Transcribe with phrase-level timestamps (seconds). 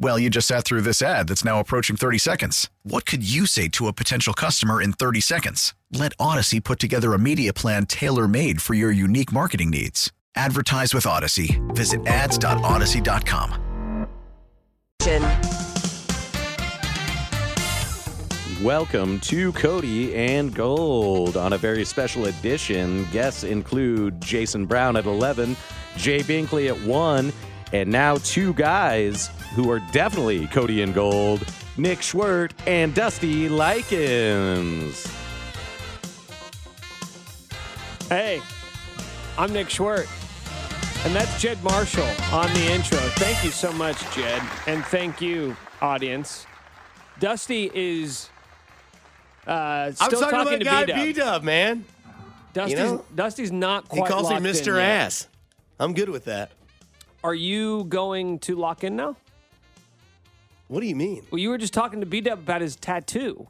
[0.00, 2.70] Well, you just sat through this ad that's now approaching 30 seconds.
[2.84, 5.74] What could you say to a potential customer in 30 seconds?
[5.90, 10.12] Let Audacy put together a media plan tailor made for your unique marketing needs.
[10.36, 11.58] Advertise with Audacy.
[11.74, 13.64] Visit ads.audacy.com.
[18.62, 23.04] Welcome to Cody and Gold on a very special edition.
[23.10, 25.56] Guests include Jason Brown at 11,
[25.96, 27.32] Jay Binkley at 1,
[27.72, 31.46] and now two guys who are definitely Cody and Gold
[31.76, 35.06] Nick Schwerdt and Dusty Likens.
[38.08, 38.40] Hey,
[39.36, 40.08] I'm Nick Schwerdt.
[41.06, 42.98] And that's Jed Marshall on the intro.
[42.98, 44.42] Thank you so much, Jed.
[44.66, 46.44] And thank you, audience.
[47.20, 48.28] Dusty is
[49.46, 51.84] uh, I'm still talking, talking, about to guy B B Dub, man.
[52.52, 53.04] Dusty's, you know?
[53.14, 54.76] Dusty's not He calls me locked in Mr.
[54.76, 54.84] yet.
[54.84, 55.28] Ass.
[55.78, 56.50] I'm good with that.
[57.22, 59.16] Are you going to lock in now?
[60.68, 61.26] What do you mean?
[61.30, 63.48] Well, you were just talking to B Dub about his tattoo.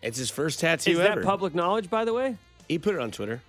[0.00, 1.20] It's his first tattoo Is ever.
[1.20, 2.36] that public knowledge, by the way?
[2.68, 3.42] he put it on Twitter.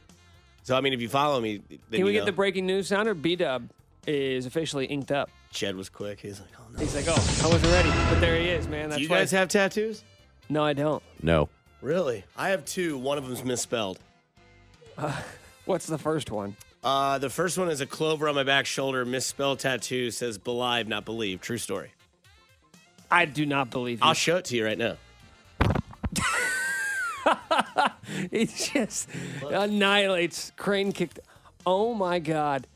[0.63, 2.19] So I mean, if you follow me, then Can you we know.
[2.19, 3.13] get the breaking news sounder?
[3.13, 3.69] B Dub
[4.07, 5.29] is officially inked up.
[5.51, 6.19] Chad was quick.
[6.19, 6.79] He's like, oh no.
[6.79, 7.89] He's like, oh, I wasn't ready.
[8.09, 8.89] But there he is, man.
[8.89, 10.03] That's Do you why- guys have tattoos?
[10.49, 11.01] No, I don't.
[11.21, 11.49] No.
[11.81, 12.23] Really?
[12.35, 12.97] I have two.
[12.97, 13.99] One of them's misspelled.
[15.65, 16.55] What's the first one?
[16.83, 19.05] Uh, the first one is a clover on my back shoulder.
[19.05, 21.91] Misspelled tattoo says "believe, not believe." True story.
[23.13, 24.05] I do not believe you.
[24.07, 24.97] I'll show it to you right now.
[28.31, 29.07] He just
[29.49, 31.19] annihilates crane kicked.
[31.65, 32.67] Oh my god.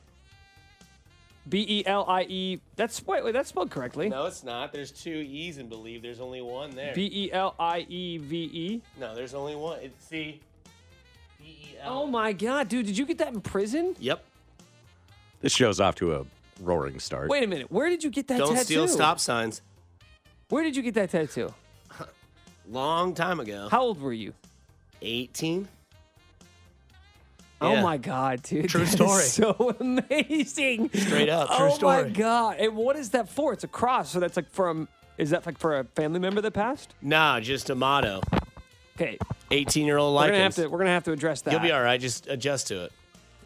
[1.49, 2.59] B E L I E.
[2.75, 4.09] That's wait, wait, that's spelled correctly.
[4.09, 4.71] No, it's not.
[4.73, 6.01] There's two e's in believe.
[6.01, 6.93] There's only one there.
[6.93, 8.81] B E L I E V E.
[8.99, 9.79] no, there's only one.
[9.81, 10.39] It's C.
[11.39, 12.03] B E L.
[12.03, 13.95] Oh my god, dude, did you get that in prison?
[13.99, 14.23] Yep.
[15.41, 16.25] This show's off to a
[16.61, 17.29] roaring start.
[17.29, 17.71] Wait a minute.
[17.71, 18.63] Where did you get that Don't tattoo?
[18.65, 19.61] steal stop signs.
[20.49, 21.53] Where did you get that tattoo?
[22.69, 23.67] Long time ago.
[23.69, 24.33] How old were you?
[25.01, 25.67] 18.
[27.59, 27.81] Oh Yeah.
[27.81, 28.69] my god, dude.
[28.69, 29.23] True that is story.
[29.23, 30.89] so amazing.
[30.93, 31.97] Straight up, true story.
[31.97, 32.57] oh my god.
[32.59, 33.51] And what is that for?
[33.53, 34.11] It's a cross.
[34.11, 34.87] So that's like from
[35.17, 36.93] is that like for a family member that passed?
[37.01, 38.21] Nah, just a motto.
[38.95, 39.17] Okay.
[39.51, 41.51] 18 year old We're gonna have to we're gonna have to address that.
[41.51, 41.99] You'll be all right.
[41.99, 42.91] Just adjust to it.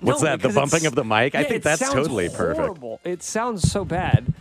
[0.01, 0.41] What's No, that?
[0.41, 1.35] The bumping of the mic?
[1.35, 2.59] I think that's sounds totally perfect.
[2.59, 3.00] horrible.
[3.03, 4.34] It sounds so bad.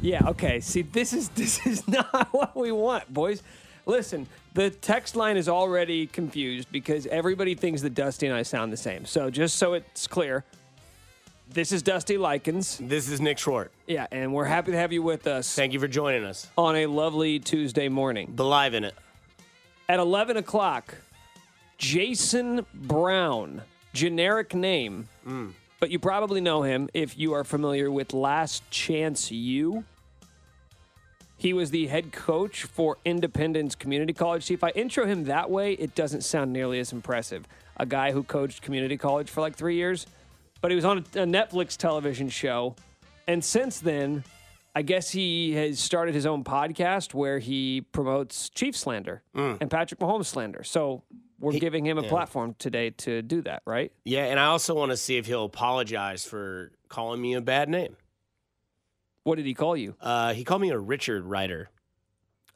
[0.00, 0.28] Yeah.
[0.28, 0.60] Okay.
[0.60, 3.42] See, this is this is not what we want, boys.
[3.86, 8.72] Listen, the text line is already confused because everybody thinks that Dusty and I sound
[8.72, 9.04] the same.
[9.04, 10.44] So just so it's clear,
[11.48, 12.78] this is Dusty Likens.
[12.80, 13.70] This is Nick Schwerdt.
[13.86, 16.48] Yeah, and we're happy to have you with us Thank you for joining us.
[16.56, 18.30] on a lovely Tuesday morning.
[18.32, 18.94] Believe in it.
[19.88, 20.94] At 11 o'clock,
[21.78, 23.62] Jason Brown,
[23.92, 25.52] generic name, mm.
[25.80, 29.84] But you probably know him if you are familiar with Last Chance U.
[31.38, 34.44] He was the head coach for Independence Community College.
[34.44, 37.48] See, if I intro him that way, it doesn't sound nearly as impressive.
[37.78, 40.06] A guy who coached community college for like three years,
[40.60, 42.76] but he was on a, a Netflix television show.
[43.26, 44.22] And since then,
[44.74, 49.56] I guess he has started his own podcast where he promotes Chief slander mm.
[49.62, 50.62] and Patrick Mahomes slander.
[50.62, 51.02] So
[51.40, 53.92] we're giving him a platform today to do that, right?
[54.04, 57.68] Yeah, and I also want to see if he'll apologize for calling me a bad
[57.68, 57.96] name.
[59.24, 59.96] What did he call you?
[60.00, 61.70] Uh, he called me a Richard Ryder.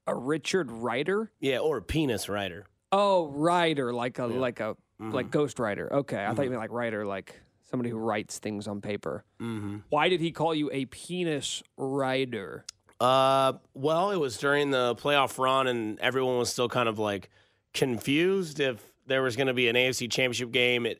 [0.06, 1.30] A Richard Ryder?
[1.40, 2.66] Yeah, or a penis Ryder.
[2.92, 5.92] Oh, writer, like a like a like Ghost Writer.
[5.92, 9.24] Okay, I thought you meant like writer, like somebody who writes things on paper.
[9.40, 9.78] Mm-hmm.
[9.88, 12.64] Why did he call you a penis rider?
[13.00, 17.30] Uh, well, it was during the playoff run, and everyone was still kind of like
[17.74, 20.98] confused if there was going to be an AFC Championship game at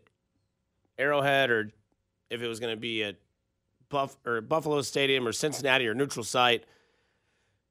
[0.99, 1.71] Arrowhead or
[2.31, 3.17] if it was going to be at
[3.89, 6.65] Buff or Buffalo Stadium or Cincinnati or neutral site.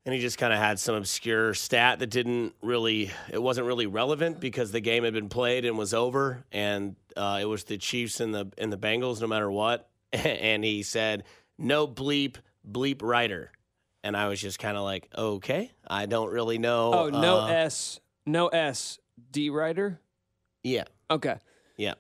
[0.06, 3.86] And he just kind of had some obscure stat that didn't really, it wasn't really
[3.86, 7.78] relevant because the game had been played and was over, and uh, it was the
[7.78, 9.88] Chiefs and the and the Bengals, no matter what.
[10.12, 11.24] and he said,
[11.58, 12.36] "No bleep,
[12.70, 13.54] bleep writer."
[14.04, 16.94] and I was just kind of like, okay, I don't really know.
[16.94, 19.00] Oh, no uh, S, no S,
[19.32, 20.00] D writer.
[20.64, 21.36] Yeah, Okay.
[21.78, 21.94] yeah.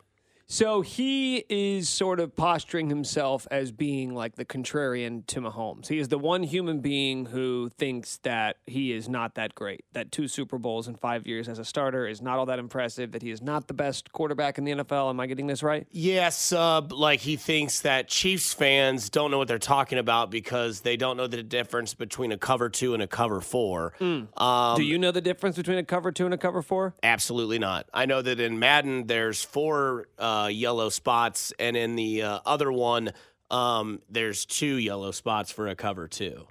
[0.45, 5.87] So he is sort of posturing himself as being like the contrarian to Mahomes.
[5.87, 10.11] He is the one human being who thinks that he is not that great, that
[10.11, 13.21] two Super Bowls in five years as a starter is not all that impressive, that
[13.21, 15.09] he is not the best quarterback in the NFL.
[15.09, 15.87] Am I getting this right?
[15.91, 20.81] Yes, uh, like he thinks that Chiefs fans don't know what they're talking about because
[20.81, 23.93] they don't know the difference between a cover two and a cover four.
[24.01, 26.95] Um, Do you know the difference between a cover two and a cover four?
[27.01, 27.87] Absolutely not.
[27.93, 32.71] I know that in Madden there's four uh, yellow spots, and in the uh, other
[32.71, 33.11] one
[33.51, 36.47] um, there's two yellow spots for a cover two.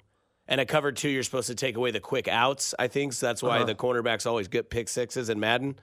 [0.47, 2.73] And a cover two, you're supposed to take away the quick outs.
[2.79, 3.25] I think so.
[3.27, 3.65] That's why Uh-huh.
[3.65, 5.75] the cornerbacks always get pick sixes in Madden.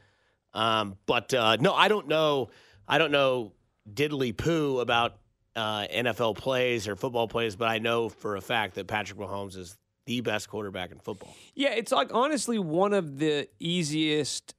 [0.55, 2.50] Um, but uh, no, I don't know.
[2.88, 3.52] I don't know
[3.93, 5.17] diddly poo about
[5.56, 9.56] uh, NFL plays or football plays, but I know for a fact that Patrick Mahomes
[9.56, 9.76] is
[10.06, 11.35] the best quarterback in football.
[11.55, 14.55] Yeah, it's like honestly one of the easiest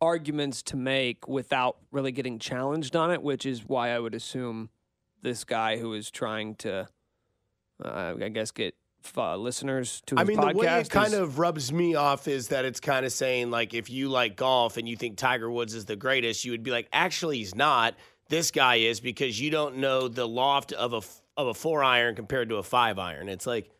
[0.00, 4.70] arguments to make without really getting challenged on it, which is why I would assume
[5.22, 6.88] this guy who is trying to,
[7.84, 8.74] uh, I guess, get
[9.16, 12.64] uh, listeners to I mean, the way it kind of rubs me off is that
[12.64, 15.84] it's kind of saying like if you like golf and you think Tiger Woods is
[15.86, 17.94] the greatest, you would be like, actually, he's not.
[18.28, 21.02] This guy is because you don't know the loft of a
[21.36, 23.28] of a four iron compared to a five iron.
[23.28, 23.70] It's like,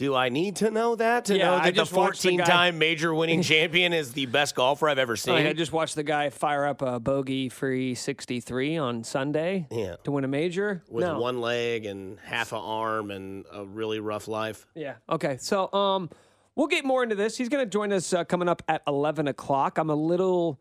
[0.00, 3.14] do I need to know that to Yeah, know that the just the 14-time major
[3.14, 5.34] winning champion is the best golfer I've ever seen?
[5.34, 9.96] Like, I just watched the guy fire up a bogey free 63 on Sunday yeah,
[10.04, 10.82] to win a major.
[10.88, 11.20] with No.
[11.20, 14.66] one leg and half an arm and a really rough life.
[14.74, 14.94] Yeah.
[15.06, 15.36] Okay.
[15.38, 16.08] So um,
[16.54, 17.36] we'll get more into this.
[17.36, 19.76] He's going to join us uh, coming up at eleven o'clock.
[19.76, 20.58] I'm a little,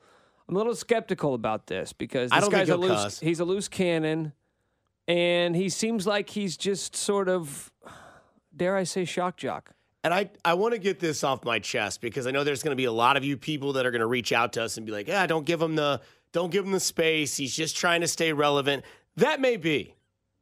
[0.49, 2.91] I'm a little skeptical about this because this I guy's a loose.
[2.91, 3.19] cuss.
[3.21, 4.33] He's a loose cannon,
[5.07, 7.71] and he seems like he's just sort of,
[8.59, 9.71] dare I say, shock jock.
[10.03, 12.71] And I, I want to get this off my chest because I know there's going
[12.71, 14.77] to be a lot of you people that are going to reach out to us
[14.77, 15.99] and be like, "Yeah, don't give him the
[16.31, 17.35] don't give him the space.
[17.35, 18.85] He's just trying to stay relevant."
[19.17, 19.95] That may be,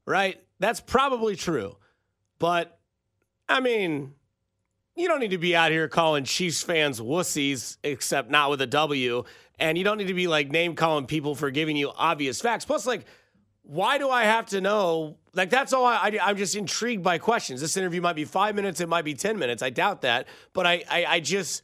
[0.06, 0.40] right?
[0.60, 1.78] That's probably true.
[2.38, 2.78] But
[3.50, 4.14] I mean,
[4.96, 8.68] you don't need to be out here calling Chiefs fans wussies, except not with a
[8.68, 9.24] W.
[9.60, 12.66] And you don't need to be like name calling people for giving you obvious facts.
[12.66, 13.06] Plus, like,
[13.64, 15.18] why do I have to know?
[15.38, 17.62] Like, that's all I, I, am just intrigued by questions.
[17.62, 19.62] This interview might be five minutes, it might be 10 minutes.
[19.62, 20.28] I doubt that.
[20.51, 21.62] But I, I, I just,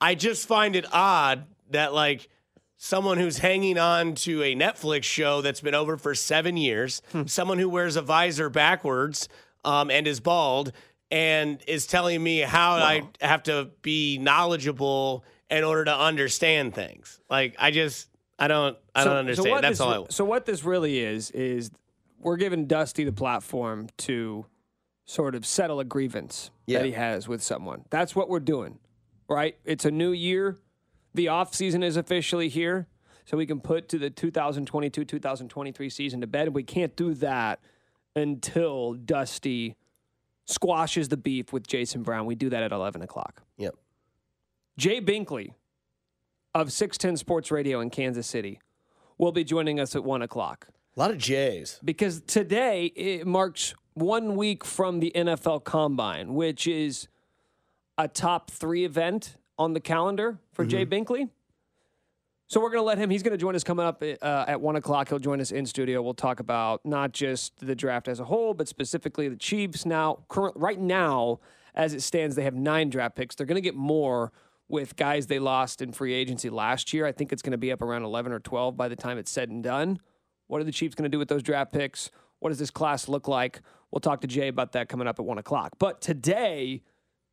[0.00, 2.28] I just find it odd that, like,
[2.76, 7.58] someone who's hanging on to a Netflix show that's been over for seven years, someone
[7.58, 9.28] who wears a visor backwards
[9.64, 10.72] um, and is bald,
[11.10, 17.20] and is telling me how I have to be knowledgeable in order to understand things.
[17.28, 18.08] Like, I just,
[18.38, 19.50] I don't, I don't understand.
[19.50, 20.06] what that's this, all I.
[20.10, 21.70] So what this really is is
[22.20, 24.46] we're giving Dusty the platform to
[25.06, 26.78] sort of settle a grievance Yeah.
[26.78, 27.84] that he has with someone.
[27.90, 28.78] That's what we're doing,
[29.28, 29.56] right?
[29.64, 30.56] It's a new year.
[31.14, 32.86] The off season is officially here,
[33.24, 36.46] so we can put to the 2022-2023 season to bed.
[36.48, 37.60] And we can't do that
[38.14, 39.76] until Dusty
[40.46, 42.26] squashes the beef with Jason Brown.
[42.26, 43.42] We do that at 11 o'clock.
[43.56, 43.74] Yep.
[44.76, 45.54] Jay Binkley
[46.54, 48.60] of 610 Sports Radio in Kansas City
[49.18, 50.68] will be joining us at 1 o'clock
[51.00, 51.80] A lot of J's.
[51.82, 57.08] because today it marks one week from the NFL Combine, which is
[57.96, 61.30] a top three event on the calendar for Jay Binkley.
[62.48, 63.08] So we're going to let him.
[63.08, 65.08] He's going to join us coming up uh, at one o'clock.
[65.08, 66.02] He'll join us in studio.
[66.02, 69.86] We'll talk about not just the draft as a whole, but specifically the Chiefs.
[69.86, 71.40] Now, current right now,
[71.74, 73.34] as it stands, they have nine draft picks.
[73.34, 74.32] They're going to get more
[74.68, 77.06] with guys they lost in free agency last year.
[77.06, 79.30] I think it's going to be up around eleven or twelve by the time it's
[79.30, 79.98] said and done.
[80.50, 82.10] What are the Chiefs going to do with those draft picks?
[82.40, 83.60] What does this class look like?
[83.92, 85.76] We'll talk to Jay about that coming up at one o'clock.
[85.78, 86.82] But today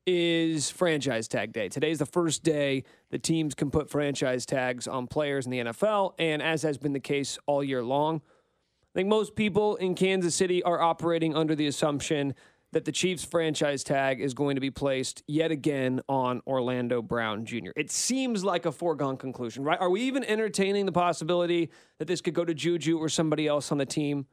[0.06, 1.68] is franchise tag day.
[1.68, 6.14] Today's the first day the teams can put franchise tags on players in the NFL,
[6.20, 10.36] and as has been the case all year long, I think most people in Kansas
[10.36, 12.36] City are operating under the assumption
[12.74, 17.46] that the Chiefs franchise tag is going to be placed yet again on Orlando Brown
[17.46, 17.72] Jr.
[17.76, 19.80] It seems like a foregone conclusion, right?
[19.80, 21.70] Are we even entertaining the possibility
[22.00, 24.26] that this could go to Juju or somebody else on the team?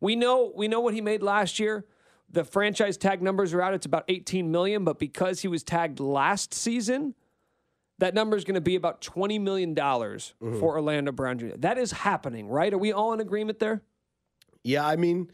[0.00, 1.86] We know we know what he made last year.
[2.32, 3.74] The franchise tag numbers are out.
[3.74, 7.14] It's about 18 million, but because he was tagged last season,
[7.98, 10.60] that number is going to be about 20 million dollars mm-hmm.
[10.60, 11.56] for Orlando Brown Jr.
[11.58, 12.72] That is happening, right?
[12.72, 13.82] Are we all in agreement there?
[14.62, 15.30] Yeah, I mean,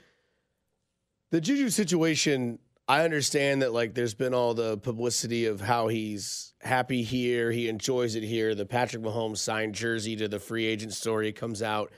[1.30, 6.54] the Juju situation, I understand that like there's been all the publicity of how he's
[6.60, 8.54] happy here, he enjoys it here.
[8.54, 11.92] The Patrick Mahomes signed jersey to the free agent story comes out.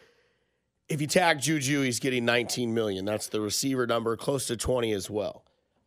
[0.89, 3.05] If you tag Juju, he's getting 19 million.
[3.05, 5.45] That's the receiver number, close to 20 as well.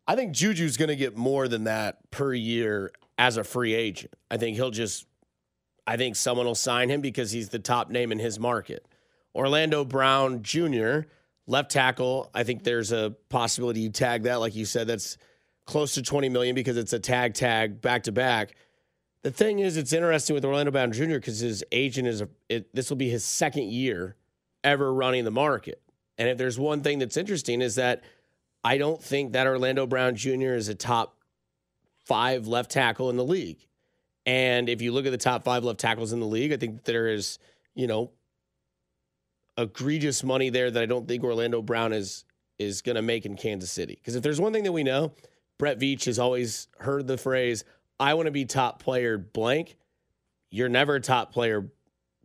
[0.08, 4.14] I think Juju's going to get more than that per year as a free agent.
[4.30, 5.08] I think he'll just,
[5.88, 8.88] I think someone will sign him because he's the top name in his market.
[9.34, 11.02] Orlando Brown Jr.,
[11.48, 12.30] left tackle.
[12.34, 15.18] I think there's a possibility you tag that, like you said, that's
[15.66, 18.56] close to 20 million because it's a tag tag back to back.
[19.24, 21.16] The thing is, it's interesting with Orlando Brown Jr.
[21.16, 24.16] because his agent is a, it, this will be his second year
[24.64, 25.82] ever running the market.
[26.18, 28.04] And if there's one thing that's interesting is that
[28.64, 30.54] I don't think that Orlando Brown Jr.
[30.54, 31.16] is a top
[32.06, 33.66] five left tackle in the league.
[34.26, 36.84] And if you look at the top five left tackles in the league, I think
[36.84, 37.40] there is,
[37.74, 38.12] you know,
[39.58, 42.26] egregious money there that I don't think Orlando Brown is
[42.60, 43.96] is going to make in Kansas City.
[43.96, 45.14] Because if there's one thing that we know,
[45.58, 47.64] Brett Veach has always heard the phrase,
[48.00, 49.78] I want to be top player blank.
[50.52, 51.72] You're never top player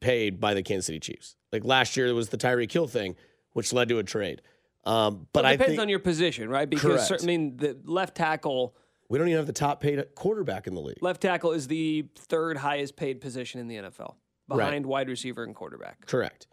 [0.01, 1.37] paid by the Kansas City Chiefs.
[1.53, 3.17] Like last year, it was the Tyreek Hill thing,
[3.55, 4.43] which led to a trade.
[4.85, 6.69] Um, but Well, it I depends think on your position, right?
[6.69, 7.23] Because Correct.
[7.23, 8.77] I mean, the left tackle,
[9.09, 10.99] we don't even have the top paid quarterback in the league.
[11.01, 14.17] left tackle is the third highest paid position in the NFL,
[14.49, 14.59] Right.
[14.59, 16.05] behind wide receiver and quarterback.
[16.07, 16.47] Correct.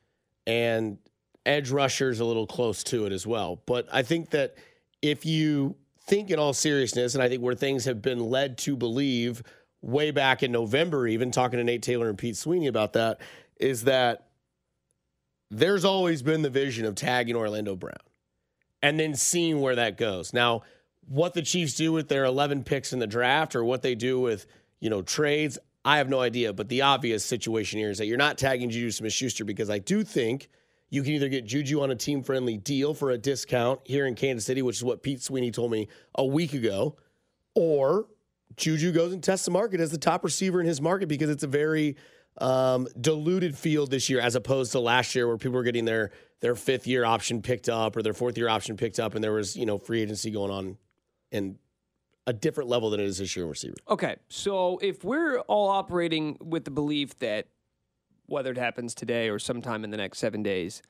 [0.45, 0.97] And
[1.45, 3.61] edge rusher is a little close to it as well.
[3.65, 4.55] But I think that
[5.01, 8.75] if you think in all seriousness, and I think where things have been led to
[8.75, 9.43] believe
[9.81, 13.19] way back in November, even talking to Nate Taylor and Pete Sweeney about that,
[13.59, 14.27] is that
[15.51, 17.95] there's always been the vision of tagging Orlando Brown
[18.81, 20.33] and then seeing where that goes.
[20.33, 20.63] Now,
[21.07, 24.19] what the Chiefs do with their 11 picks in the draft or what they do
[24.19, 24.47] with,
[24.79, 26.53] you know, trades, I have no idea.
[26.53, 29.79] But the obvious situation here is that you're not tagging Juju Smith Schuster because I
[29.79, 30.49] do think
[30.89, 34.15] you can either get Juju on a team friendly deal for a discount here in
[34.15, 36.95] Kansas City, which is what Pete Sweeney told me a week ago,
[37.55, 38.05] or
[38.55, 41.43] Juju goes and tests the market as the top receiver in his market because it's
[41.43, 41.95] a very
[42.37, 46.11] um, diluted field this year as opposed to last year where people were getting their
[46.41, 49.31] their fifth year option picked up or their fourth year option picked up and there
[49.31, 50.77] was you know free agency going on
[51.31, 51.57] and
[52.25, 53.75] a different level than it is this year in receiver.
[53.89, 57.47] Okay, so if we're all operating with the belief that
[58.27, 60.81] whether it happens today or sometime in the next seven days,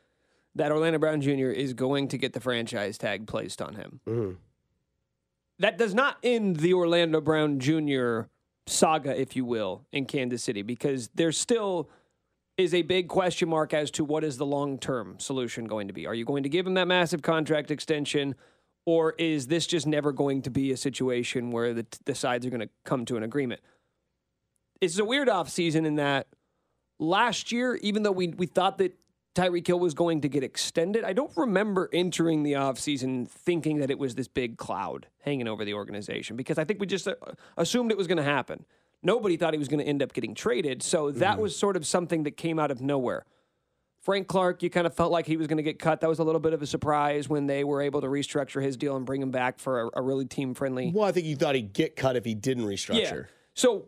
[0.55, 1.49] that Orlando Brown Jr.
[1.49, 4.33] is going to get the franchise tag placed on him, mm-hmm.
[5.59, 8.21] that does not end the Orlando Brown Jr.
[8.67, 11.89] saga, if you will, in Kansas City, because there still
[12.55, 15.93] is a big question mark as to what is the long term solution going to
[15.93, 16.05] be.
[16.05, 18.35] Are you going to give him that massive contract extension?
[18.85, 22.49] Or is this just never going to be a situation where the, the sides are
[22.49, 23.61] going to come to an agreement?
[24.81, 26.27] It's a weird offseason in that
[26.99, 28.97] last year, even though we, we thought that
[29.35, 33.89] Tyreek Hill was going to get extended, I don't remember entering the offseason thinking that
[33.89, 37.15] it was this big cloud hanging over the organization because I think we just uh,
[37.57, 38.65] assumed it was going to happen.
[39.01, 40.83] Nobody thought he was going to end up getting traded.
[40.83, 43.25] So that was sort of something that came out of nowhere.
[44.03, 46.01] Frank Clark, you kind of felt like he was going to get cut.
[46.01, 48.75] That was a little bit of a surprise when they were able to restructure his
[48.75, 50.91] deal and bring him back for a, a really team friendly.
[50.93, 52.99] Well, I think you thought he'd get cut if he didn't restructure.
[52.99, 53.21] Yeah.
[53.53, 53.87] So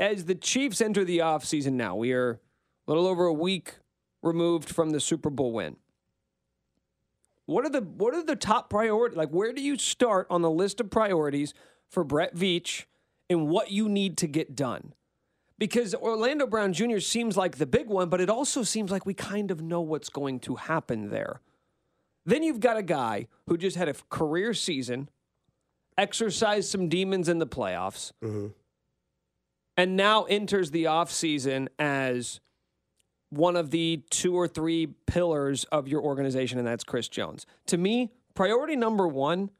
[0.00, 2.40] as the Chiefs enter the offseason now, we are
[2.86, 3.74] a little over a week
[4.22, 5.76] removed from the Super Bowl win.
[7.46, 9.16] What are the what are the top priority?
[9.16, 11.54] Like where do you start on the list of priorities
[11.88, 12.84] for Brett Veach
[13.28, 14.92] and what you need to get done?
[15.58, 16.98] Because Orlando Brown Jr.
[16.98, 20.10] seems like the big one, but it also seems like we kind of know what's
[20.10, 21.40] going to happen there.
[22.26, 25.08] Then you've got a guy who just had a career season,
[25.96, 28.48] exercised some demons in the playoffs, mm-hmm.
[29.76, 32.40] and now enters the offseason as
[33.30, 37.46] one of the two or three pillars of your organization, and that's Chris Jones.
[37.66, 39.50] To me, priority number one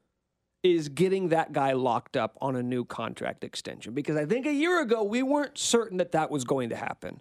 [0.66, 4.52] is getting that guy locked up on a new contract extension because I think a
[4.52, 7.20] year ago we weren't certain that that was going to happen.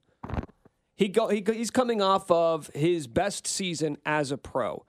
[0.95, 4.85] He go, he, he's coming off of his best season as a pro.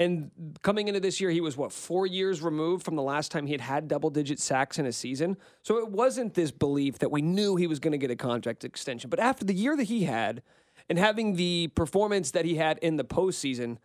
[0.00, 0.30] And
[0.62, 3.52] coming into this year, he was what, four years removed from the last time he
[3.52, 5.36] had had double digit sacks in a season?
[5.62, 8.64] So it wasn't this belief that we knew he was going to get a contract
[8.64, 9.10] extension.
[9.10, 10.42] But after the year that he had
[10.88, 13.76] and having the performance that he had in the postseason,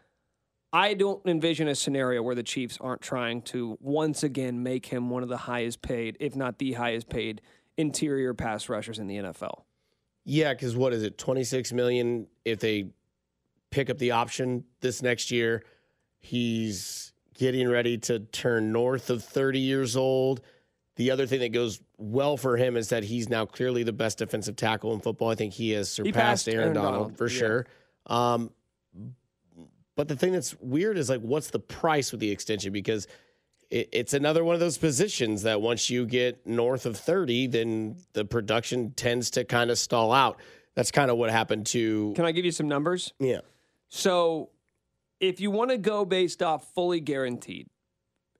[0.75, 5.09] I don't envision a scenario where the Chiefs aren't trying to once again make him
[5.09, 7.39] one of the highest paid, if not the highest paid,
[7.77, 9.61] interior pass rushers in the NFL.
[10.25, 11.17] Yeah, because what is it?
[11.17, 12.89] Twenty six million if they
[13.69, 15.63] pick up the option this next year.
[16.19, 20.41] He's getting ready to turn north of thirty years old.
[20.97, 24.17] The other thing that goes well for him is that he's now clearly the best
[24.17, 25.29] defensive tackle in football.
[25.29, 27.37] I think he has surpassed passed Aaron, Aaron Donald, Donald, for yeah.
[27.37, 27.67] sure.
[28.07, 28.51] Um,
[29.95, 32.73] but the thing that's weird is like, what's the price with the extension?
[32.73, 33.07] Because
[33.69, 37.97] it, it's another one of those positions that once you get north of 30, then
[38.13, 40.39] the production tends to kind of stall out.
[40.75, 42.13] That's kind of what happened to.
[42.15, 43.13] Can I give you some numbers?
[43.19, 43.39] Yeah.
[43.87, 44.49] So,
[45.21, 47.69] if you want to go based off fully guaranteed,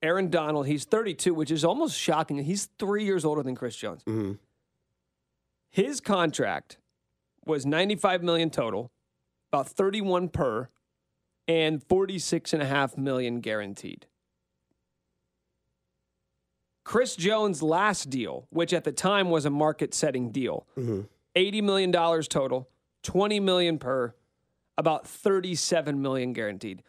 [0.01, 2.38] Aaron Donald, he's 32, which is almost shocking.
[2.39, 4.03] He's three years older than Chris Jones.
[4.03, 4.33] Mm-hmm.
[5.69, 6.77] His contract
[7.45, 8.91] was 95 million total,
[9.51, 10.69] about 31 per,
[11.48, 14.08] and 46 and a half million guaranteed.
[16.84, 21.02] Chris Jones' last deal, which at the time was a market-setting deal, mm-hmm.
[21.36, 22.70] $80 million total,
[23.04, 24.14] 20 million per,
[24.78, 26.84] about 37 million guaranteed.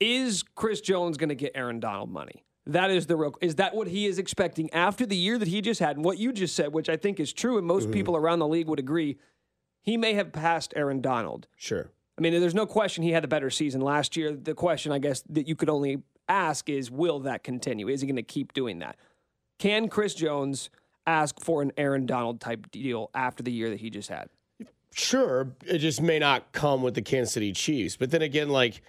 [0.00, 2.44] Is Chris Jones going to get Aaron Donald money?
[2.66, 3.34] That is the real.
[3.40, 6.18] Is that what he is expecting after the year that he just had and what
[6.18, 7.92] you just said, which I think is true, and most mm-hmm.
[7.92, 9.18] people around the league would agree?
[9.80, 11.48] He may have passed Aaron Donald.
[11.56, 11.90] Sure.
[12.18, 14.34] I mean, there's no question he had a better season last year.
[14.34, 17.88] The question, I guess, that you could only ask is, will that continue?
[17.88, 18.96] Is he going to keep doing that?
[19.58, 20.70] Can Chris Jones
[21.06, 24.28] ask for an Aaron Donald type deal after the year that he just had?
[24.94, 27.96] Sure, it just may not come with the Kansas City Chiefs.
[27.96, 28.82] But then again, like,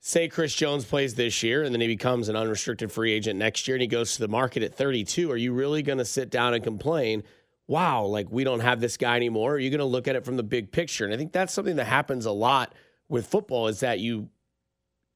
[0.00, 3.68] say Chris Jones plays this year and then he becomes an unrestricted free agent next
[3.68, 5.30] year and he goes to the market at 32.
[5.30, 7.22] Are you really going to sit down and complain,
[7.66, 9.54] wow, like we don't have this guy anymore?
[9.54, 11.04] Are you going to look at it from the big picture?
[11.04, 12.74] And I think that's something that happens a lot
[13.08, 14.28] with football is that you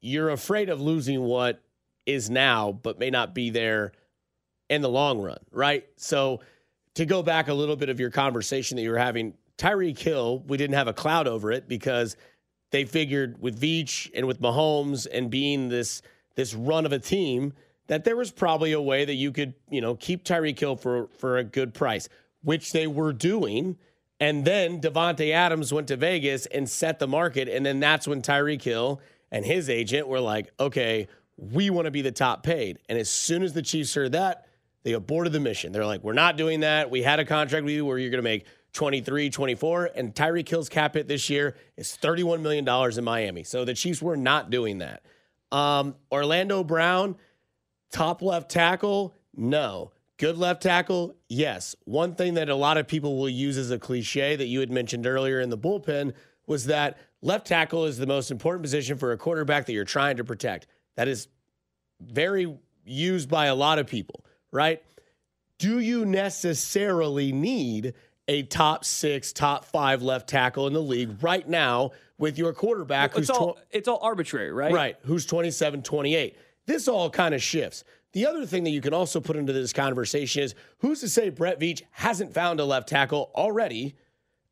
[0.01, 1.61] you're afraid of losing what
[2.07, 3.93] is now, but may not be there
[4.69, 5.87] in the long run, right?
[5.97, 6.41] So
[6.95, 10.45] to go back a little bit of your conversation that you were having, Tyreek Hill,
[10.47, 12.17] we didn't have a cloud over it because
[12.71, 16.03] they figured with Veach and with Mahomes and being this
[16.37, 17.53] this run of a team
[17.89, 21.09] that there was probably a way that you could, you know, keep Tyreek Hill for
[21.19, 22.09] for a good price,
[22.43, 23.77] which they were doing.
[24.21, 28.21] And then Davante Adams went to Vegas and set the market, and then that's when
[28.21, 32.79] Tyreek Hill and his agent were like, "Okay, we want to be the top paid."
[32.89, 34.47] And as soon as the Chiefs heard that,
[34.83, 35.71] they aborted the mission.
[35.71, 36.91] They're like, "We're not doing that.
[36.91, 40.49] We had a contract with you where you're going to make 23, 24, and Tyreek
[40.49, 42.69] Hill's cap hit this year is $31 million
[42.99, 43.43] in Miami.
[43.43, 45.03] So the Chiefs were not doing that.
[45.51, 47.17] Um, Orlando Brown,
[47.91, 49.93] top left tackle, no.
[50.19, 51.77] Good left tackle, yes.
[51.85, 54.71] One thing that a lot of people will use as a cliche that you had
[54.71, 56.13] mentioned earlier in the bullpen
[56.47, 60.17] was that left tackle is the most important position for a quarterback that you're trying
[60.17, 60.67] to protect.
[60.97, 61.29] That is
[62.01, 62.53] very
[62.85, 64.83] used by a lot of people, right?
[65.59, 67.95] Do you necessarily need
[68.27, 73.11] a top six, top five left tackle in the league right now with your quarterback
[73.11, 74.73] It's who's all, tw- it's all arbitrary, right?
[74.73, 76.37] right, who's 27, 28.
[76.67, 77.85] This all kind of shifts.
[78.19, 81.29] The other thing that you can also put into this conversation is who's to say
[81.29, 83.95] Brett Veach hasn't found a left tackle already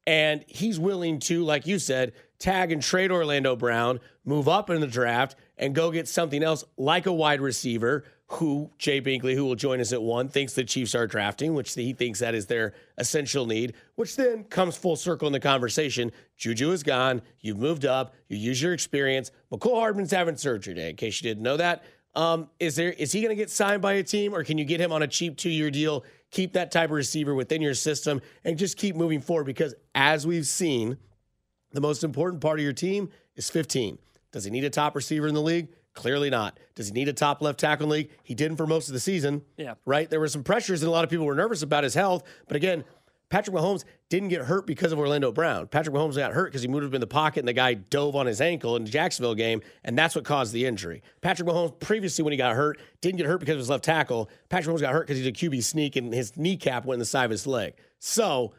[0.06, 4.80] and he's willing to, like you said, tag and trade Orlando Brown, move up in
[4.80, 9.44] the draft, and go get something else like a wide receiver who Jay Binkley, who
[9.44, 12.46] will join us at one, thinks the Chiefs are drafting, which he thinks that is
[12.46, 16.12] their essential need, which then comes full circle in the conversation.
[16.36, 17.22] Juju is gone.
[17.40, 18.14] You've moved up.
[18.28, 19.30] You use your experience.
[19.50, 21.84] Mecole Hardman's having surgery today, in case you didn't know that.
[22.16, 24.64] Um, is there is he going to get signed by a team, or can you
[24.64, 26.02] get him on a cheap two year deal?
[26.30, 30.26] Keep that type of receiver within your system and just keep moving forward because, as
[30.26, 30.96] we've seen,
[31.72, 33.98] the most important part of your team is 15.
[34.32, 35.68] Does he need a top receiver in the league?
[35.94, 36.58] Clearly not.
[36.74, 38.10] Does he need a top left tackle in the league?
[38.22, 39.42] He didn't for most of the season.
[39.56, 39.74] Yeah.
[39.86, 40.10] Right?
[40.10, 42.22] There were some pressures and a lot of people were nervous about his health.
[42.48, 42.84] But again,
[43.28, 45.66] Patrick Mahomes didn't get hurt because of Orlando Brown.
[45.66, 48.14] Patrick Mahomes got hurt because he moved up in the pocket and the guy dove
[48.14, 51.02] on his ankle in the Jacksonville game, and that's what caused the injury.
[51.22, 54.30] Patrick Mahomes previously, when he got hurt, didn't get hurt because of his left tackle.
[54.48, 57.00] Patrick Mahomes got hurt because he did a QB sneak and his kneecap went in
[57.00, 57.74] the side of his leg.
[57.98, 58.54] So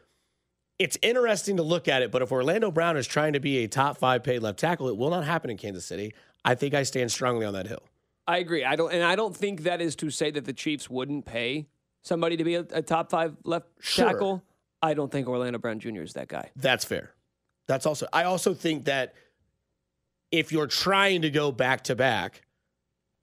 [0.78, 3.68] it's interesting to look at it, but if Orlando Brown is trying to be a
[3.68, 6.12] top five paid left tackle, it will not happen in Kansas City.
[6.44, 7.82] I think I stand strongly on that hill.
[8.26, 8.64] I agree.
[8.64, 11.66] I don't, and I don't think that is to say that the Chiefs wouldn't pay
[12.02, 14.04] somebody to be a, a top five left Sure.
[14.06, 14.44] tackle.
[14.82, 16.02] I don't think Orlando Brown Jr.
[16.02, 16.50] is that guy.
[16.56, 17.10] That's fair.
[17.66, 19.14] That's also, I also think that
[20.30, 22.42] if you're trying to go back to back,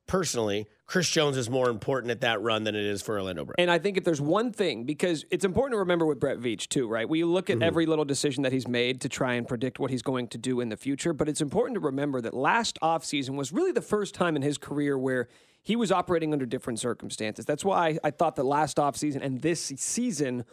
[0.07, 3.55] personally, Chris Jones is more important at that run than it is for Orlando Brown.
[3.57, 6.67] And I think if there's one thing, because it's important to remember with Brett Veach
[6.67, 7.07] too, right?
[7.09, 7.61] We look Mm-hmm.
[7.63, 10.37] at every little decision that he's made to try and predict what he's going to
[10.37, 13.81] do in the future, but it's important to remember that last offseason was really the
[13.81, 15.27] first time in his career where
[15.63, 17.45] he was operating under different circumstances.
[17.45, 20.45] That's why I thought that last offseason and this season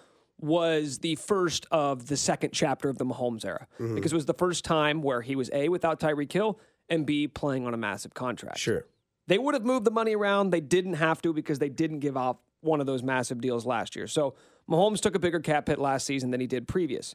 [0.43, 3.95] was the first of the second chapter of the Mahomes era Mm-hmm.
[3.95, 7.29] because it was the first time where he was A, without Tyreek Hill, and B,
[7.29, 8.59] playing on a massive contract.
[8.59, 8.85] Sure.
[9.29, 10.51] They would have moved the money around.
[10.51, 13.95] They didn't have to because they didn't give off one of those massive deals last
[13.97, 14.07] year.
[14.07, 14.35] So
[14.69, 17.15] Mahomes took a bigger cap hit last season than he did previous.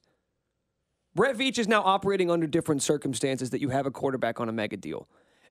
[1.15, 4.51] Brett Veach is now operating under different circumstances that you have a quarterback on a
[4.51, 5.07] mega deal.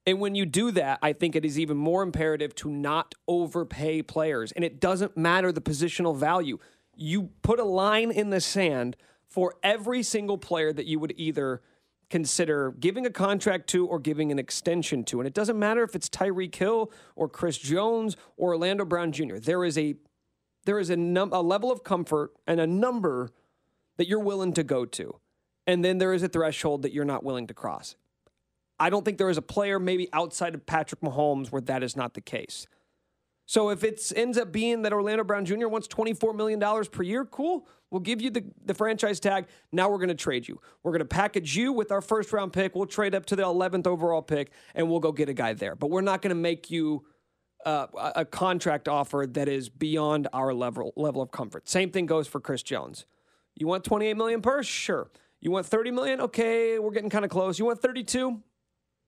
[0.07, 4.03] And when you do that, I think it is even more imperative to not overpay
[4.03, 4.53] players.
[4.53, 6.59] And it doesn't matter the positional value.
[6.97, 8.97] You put a line in the sand
[9.29, 11.63] for every single player that you would either
[12.09, 15.21] consider giving a contract to or giving an extension to.
[15.21, 19.37] And it doesn't matter if it's Tyreek Hill or Chris Jones or Orlando Brown Jr.
[19.37, 19.97] There is a
[20.65, 23.31] there is a, num- a level of comfort and a number
[23.99, 25.21] that you're willing to go to.
[25.65, 27.95] And then there is a threshold that you're not willing to cross.
[28.79, 31.97] I don't think there is a player, maybe outside of Patrick Mahomes, where that is
[31.97, 32.67] not the case.
[33.47, 35.69] So if it ends up being that Orlando Brown Jr.
[35.69, 37.67] wants $24 million per year, cool.
[37.91, 39.47] We'll give you the, the franchise tag.
[39.71, 40.61] Now we're going to trade you.
[40.83, 42.75] We're going to package you with our first round pick.
[42.75, 45.77] We'll trade up to the 11th overall pick and we'll go get a guy there.
[45.77, 47.05] But we're not going to make you
[47.65, 51.69] uh, a contract offer that is beyond our level level of comfort.
[51.69, 53.07] Same thing goes for Chris Jones.
[53.55, 54.63] You want 28 million per?
[54.63, 55.11] Sure.
[55.41, 56.21] You want 30 million?
[56.21, 57.59] Okay, we're getting kind of close.
[57.59, 58.41] You want 32?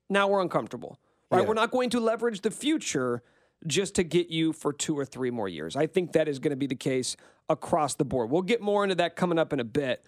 [0.09, 0.99] Now we're uncomfortable.
[1.31, 1.43] Right?
[1.43, 1.49] Yeah.
[1.49, 3.23] We're not going to leverage the future
[3.67, 5.77] just to get you for two or three more years.
[5.77, 7.17] I think that is going to be the case
[7.49, 8.31] across the board.
[8.31, 10.05] We'll get more into that coming up in a bit.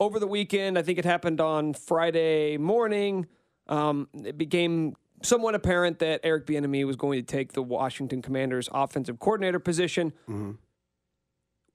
[0.00, 3.26] Over the weekend, I think it happened on Friday morning.
[3.66, 8.68] Um, it became somewhat apparent that Eric Bieniemy was going to take the Washington Commanders'
[8.72, 10.12] offensive coordinator position.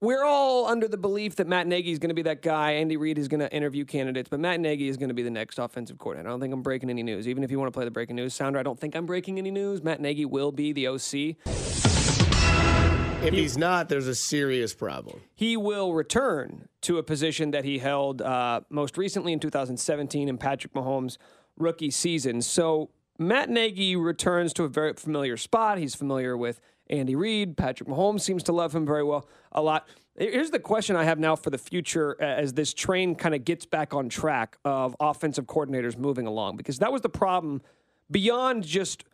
[0.04, 2.74] We're all under the belief that Matt Nagy is going to be that guy.
[2.74, 5.30] Andy Reid is going to interview candidates, but Matt Nagy is going to be the
[5.30, 6.28] next offensive coordinator.
[6.28, 7.26] I don't think I'm breaking any news.
[7.26, 9.38] Even if you want to play the breaking news sounder, I don't think I'm breaking
[9.38, 9.82] any news.
[9.82, 11.38] Matt Nagy will be the OC.
[13.26, 15.22] If he's not, there's a serious problem.
[15.36, 20.38] He will return to a position that he held uh, most recently in 2017 in
[20.38, 21.18] Patrick Mahomes'
[21.58, 22.42] rookie season.
[22.42, 25.78] So Matt Nagy returns to a very familiar spot.
[25.78, 26.60] He's familiar with
[26.94, 27.58] Andy Reid.
[27.58, 29.88] Patrick Mahomes seems to love him very well a lot.
[30.16, 33.66] Here's the question I have now for the future as this train kind of gets
[33.66, 37.62] back on track of offensive coordinators moving along, because that was the problem
[38.12, 39.06] beyond just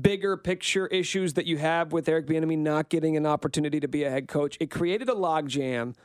[0.00, 4.04] bigger picture issues that you have with Eric Bieniemy not getting an opportunity to be
[4.04, 4.56] a head coach.
[4.60, 5.96] It created a logjam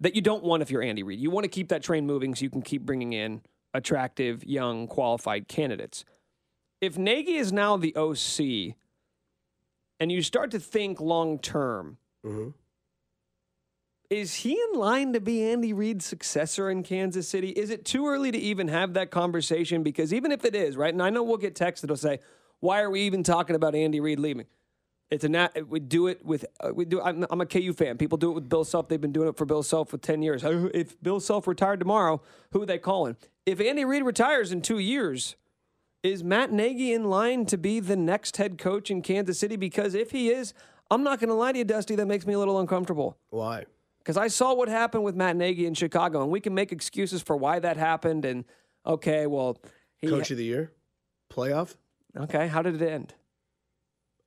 [0.00, 1.20] that you don't want if you're Andy Reid.
[1.20, 4.88] You want to keep that train moving so you can keep bringing in attractive, young,
[4.88, 6.04] qualified candidates.
[6.80, 8.74] If Nagy is now the OC
[10.00, 11.98] and you start to think long term,
[14.10, 17.50] is he in line to be Andy Reid's successor in Kansas City?
[17.50, 19.82] Is it too early to even have that conversation?
[19.82, 22.20] Because even if it is, right, and I know we'll get texts that'll say,
[22.60, 24.46] why are we even talking about Andy Reid leaving?
[25.10, 27.00] It's a nat- we do it with uh, we do.
[27.00, 27.96] I'm, I'm a KU fan.
[27.96, 28.88] People do it with Bill Self.
[28.88, 30.42] They've been doing it for Bill Self for ten years.
[30.44, 33.16] If Bill Self retired tomorrow, who are they calling?
[33.44, 35.36] If Andy Reid retires in two years,
[36.06, 39.56] is Matt Nagy in line to be the next head coach in Kansas City?
[39.56, 40.54] Because if he is,
[40.90, 41.96] I'm not going to lie to you, Dusty.
[41.96, 43.64] That makes me a little uncomfortable Why?
[43.98, 47.22] because I saw what happened with Matt Nagy in Chicago, and we can make excuses
[47.22, 48.24] for why that happened.
[48.24, 48.44] And
[48.86, 49.58] okay, well,
[49.98, 50.72] he, Coach of the year,
[51.32, 51.74] playoff.
[52.16, 53.14] okay, how did it end?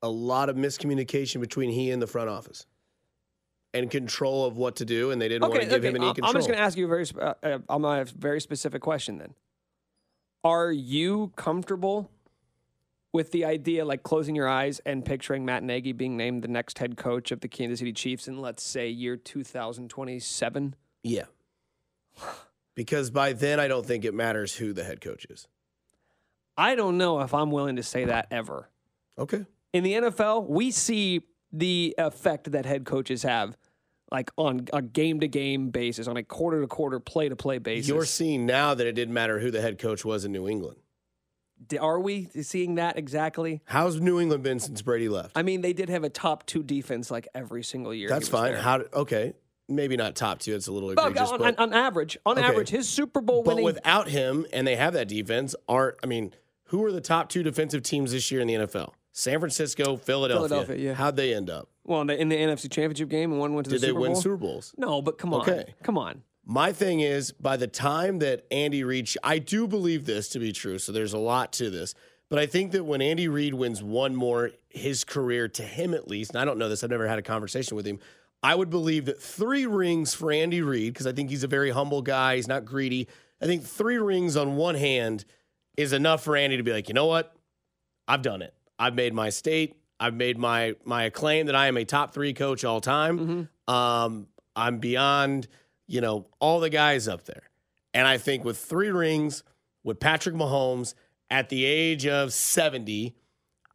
[0.01, 2.65] A lot of miscommunication between he and the front office,
[3.73, 6.15] and control of what to do, and they didn't want to give him any I'm-
[6.15, 6.29] control.
[6.29, 9.17] I'm just going to ask you a very, uh, uh, I'm a very specific question.
[9.17, 9.33] Then,
[10.43, 12.09] are you comfortable
[13.11, 16.77] with the idea, like closing your eyes and picturing Matt Nagy being named the next
[16.77, 20.75] head coach of the Kansas City Chiefs in, let's say, year 2027?
[21.03, 21.25] Yeah.
[22.75, 25.49] Because by then, I don't think it matters who the head coach is.
[26.57, 28.69] I don't know if I'm willing to say that ever.
[29.17, 29.45] Okay.
[29.73, 33.57] in the NFL, we see the effect that head coaches have,
[34.11, 37.57] like on a game to game basis, on a quarter to quarter, play to play
[37.59, 37.87] basis.
[37.89, 40.77] You're seeing now that it didn't matter who the head coach was in New England.
[41.79, 43.61] Are we seeing that exactly?
[43.65, 45.37] How's New England been since Brady left?
[45.37, 48.07] I mean, they did have a top two defense like every single year.
[48.07, 48.53] That's fine.
[48.53, 48.61] there.
[48.61, 48.81] How?
[48.93, 49.33] Okay,
[49.67, 50.55] maybe not top two.
[50.55, 52.47] It's a little But egregious, on, but, on, on average, on Okay.
[52.47, 53.57] average, his Super Bowl winning.
[53.57, 55.53] but without him, and they have that defense.
[55.67, 56.33] Aren't I mean,
[56.67, 58.93] who are the top two defensive teams this year in the NFL?
[59.19, 60.47] San Francisco, Philadelphia.
[60.47, 60.93] Philadelphia, yeah.
[60.93, 61.67] How'd they end up?
[61.83, 63.91] well, in the, in the NFC Championship game, and one went to Did the they
[63.91, 64.21] Super win Bowl.
[64.21, 64.73] Super Bowls?
[64.77, 65.73] No, but come on, Okay.
[65.83, 66.21] come on.
[66.45, 70.51] My thing is, by the time that Andy Reid, I do believe this to be
[70.51, 70.79] true.
[70.79, 71.93] So there's a lot to this.
[72.29, 76.07] But I think that when Andy Reid wins one more, his career to him at
[76.07, 77.99] least, and I don't know this, I've never had a conversation with him.
[78.41, 81.71] I would believe that three rings for Andy Reid, because I think he's a very
[81.71, 82.37] humble guy.
[82.37, 83.07] He's not greedy.
[83.41, 85.25] I think three rings on one hand
[85.75, 87.35] is enough for Andy to be like, you know what?
[88.07, 88.53] I've done it.
[88.79, 89.75] I've made my state.
[89.99, 93.49] I've made my my acclaim that I am a top three coach all time.
[93.67, 95.47] Um, I'm beyond,
[95.87, 97.43] you know, all the guys up there.
[97.93, 99.43] And I think with three rings,
[99.83, 100.93] with Patrick Mahomes
[101.29, 103.15] at the age of 70,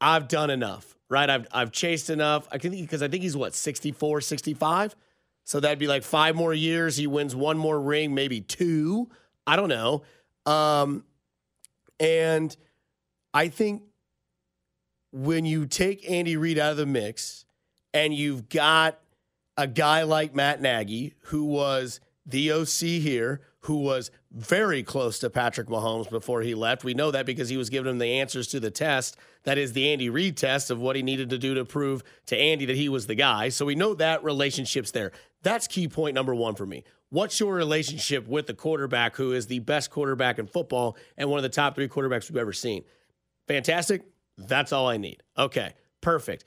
[0.00, 1.28] I've done enough, right?
[1.28, 2.48] I've I've chased enough.
[2.50, 4.96] I can because I think he's what 64, 65.
[5.44, 6.96] So that'd be like five more years.
[6.96, 9.10] He wins one more ring, maybe two.
[9.46, 10.02] I don't know.
[10.46, 11.04] Um,
[12.00, 12.56] and
[13.34, 13.82] I think
[15.14, 17.44] when you take Andy Reid out of the mix
[17.92, 18.98] and you've got
[19.56, 25.30] a guy like Matt Nagy, who was the OC here, who was very close to
[25.30, 26.82] Patrick Mahomes before he left.
[26.82, 29.16] We know that because he was giving him the answers to the test.
[29.44, 32.36] That is the Andy Reid test of what he needed to do to prove to
[32.36, 33.50] Andy that he was the guy.
[33.50, 35.12] So we know that relationship's there.
[35.42, 36.82] That's key point number one for me.
[37.10, 41.38] What's your relationship with the quarterback who is the best quarterback in football and one
[41.38, 42.82] of the top three quarterbacks we've ever seen?
[43.46, 44.02] Fantastic.
[44.36, 45.22] That's all I need.
[45.36, 46.44] Okay, perfect.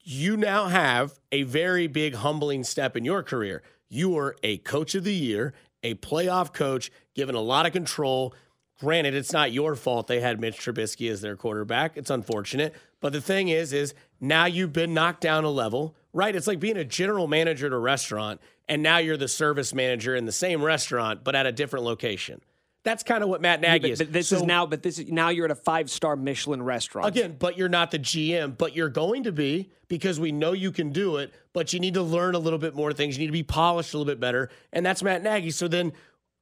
[0.00, 3.62] You now have a very big humbling step in your career.
[3.88, 8.34] You are a coach of the year, a playoff coach, given a lot of control.
[8.80, 11.96] Granted, it's not your fault they had Mitch Trubisky as their quarterback.
[11.96, 12.74] It's unfortunate.
[13.00, 16.34] But the thing is, is now you've been knocked down a level, right?
[16.34, 20.16] It's like being a general manager at a restaurant, and now you're the service manager
[20.16, 22.40] in the same restaurant, but at a different location.
[22.84, 23.98] That's kind of what Matt Nagy Yeah, is.
[24.00, 26.16] but, but this So- is now, but this is now you're at a five star
[26.16, 27.06] Michelin restaurant.
[27.08, 30.72] Again, but you're not the GM, but you're going to be because we know you
[30.72, 33.16] can do it, but you need to learn a little bit more things.
[33.16, 34.50] You need to be polished a little bit better.
[34.72, 35.50] And that's Matt Nagy.
[35.52, 35.92] So then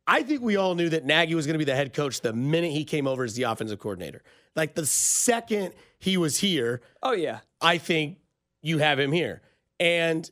[0.06, 2.32] I think we all knew that Nagy was going to be the head coach the
[2.32, 4.22] minute he came over as the offensive coordinator.
[4.56, 7.40] Like the second he was here, Oh yeah.
[7.60, 8.16] I think
[8.62, 9.42] you have him here.
[9.78, 10.28] And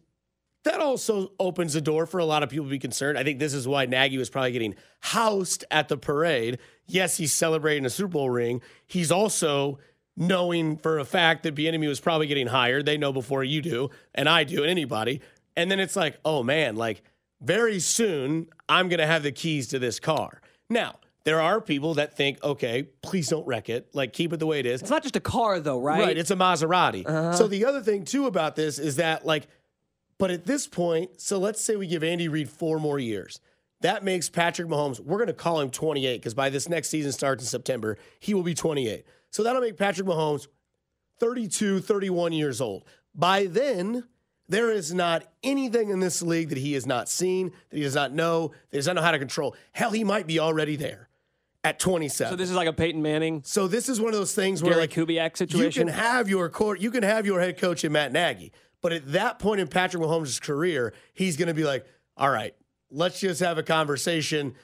[0.69, 3.19] that also opens the door for a lot of people to be concerned.
[3.19, 6.59] I think this is why Nagy was probably getting housed at the parade.
[6.87, 8.61] Yes, he's celebrating a Super Bowl ring.
[8.87, 9.79] He's also
[10.17, 12.87] knowing for a fact that Bieniemy was probably getting hired.
[12.87, 15.21] They know before you do, and I do, and anybody.
[15.57, 17.03] And then it's like, oh man, like
[17.41, 20.41] very soon I'm going to have the keys to this car.
[20.69, 23.89] Now, there are people that think, okay, please don't wreck it.
[23.95, 24.83] Like keep it the way it is.
[24.83, 26.01] It's not just a car though, right?
[26.01, 27.07] Right, it's a Maserati.
[27.07, 27.33] Uh-huh.
[27.35, 29.47] So the other thing too about this is that like,
[30.19, 33.41] but at this point, so let's say we give Andy Reid four more years.
[33.81, 37.13] That makes Patrick Mahomes, we're going to call him 28 because by this next season
[37.13, 39.05] starts in September, he will be 28.
[39.31, 40.49] So that'll make Patrick Mahomes
[41.21, 42.85] 32, 31 years old.
[43.15, 44.05] By then,
[44.49, 47.95] there is not anything in this league that he has not seen, that he does
[47.95, 49.55] not know, that he does not know how to control.
[49.73, 51.09] Hell, he might be already there
[51.65, 52.33] at 27.
[52.33, 54.77] so this is like a Peyton Manning, So this is one of those things where
[54.77, 55.89] like Kubiak situation.
[55.89, 58.93] you can have your court, you can have your head coach in Matt Nagy, but
[58.93, 61.87] at that point in Patrick Mahomes' career, he's going to be like,
[62.17, 62.55] "All right,
[62.91, 64.55] let's just have a conversation.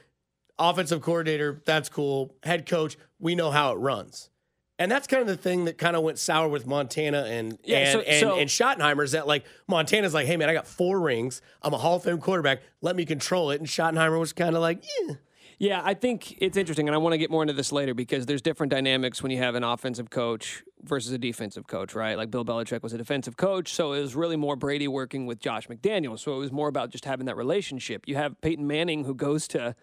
[0.59, 2.37] Offensive coordinator, that's cool.
[2.45, 4.31] Head coach, we know how it runs."
[4.79, 7.79] And that's kind of the thing that kind of went sour with Montana and Yeah,
[7.79, 10.67] and, so- and, so- and Schottenheimer is that like Montana's like, hey man, I got
[10.67, 11.41] four rings.
[11.63, 12.61] I'm a Hall of Fame quarterback.
[12.81, 13.61] Let me control it.
[13.61, 15.15] And Schottenheimer was kind of like, yeah.
[15.59, 18.27] Yeah, I think it's interesting, and I want to get more into this later because
[18.27, 22.17] there's different dynamics when you have an offensive coach versus a defensive coach, right?
[22.17, 25.39] Like Bill Belichick was a defensive coach, so it was really more Brady working with
[25.39, 26.21] Josh McDaniels.
[26.21, 28.05] So it was more about just having that relationship.
[28.07, 29.77] You have Peyton Manning who goes to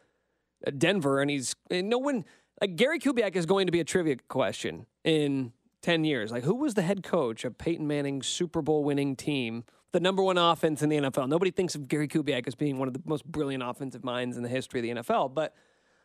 [0.68, 2.26] uh, Denver, and he's and no one
[2.60, 6.32] like Gary Kubiak is going to be a trivia question in ten years.
[6.32, 9.64] Like, who was the head coach of Peyton Manning's Super Bowl winning team?
[9.94, 11.28] The number one offense in the NFL.
[11.28, 14.44] Nobody thinks of Gary Kubiak as being one of the most brilliant offensive minds in
[14.44, 15.54] the history of the NFL, but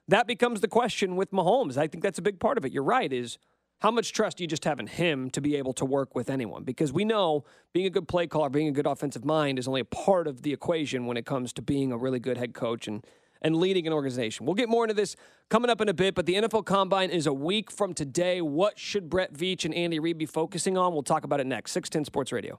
[0.09, 1.77] that becomes the question with Mahomes.
[1.77, 2.73] I think that's a big part of it.
[2.73, 3.13] You're right.
[3.13, 3.39] Is
[3.81, 6.31] how much trust do you just have in him to be able to work with
[6.31, 6.65] anyone?
[6.65, 9.83] Because we know being a good play caller, being a good offensive mind is only
[9.83, 12.89] a part of the equation when it comes to being a really good head coach
[12.89, 13.05] and
[13.43, 14.47] and leading an organization.
[14.47, 15.15] We'll get more into this
[15.51, 18.41] coming up in a bit, but the NFL Combine is a week from today.
[18.41, 20.95] What should Brett Veach and Andy Reid be focusing on?
[20.95, 21.73] We'll talk about it next.
[21.73, 22.59] 610 Sports Radio.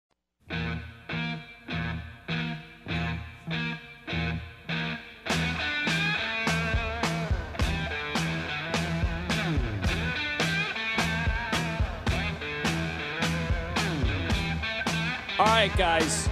[15.41, 16.29] All right, guys.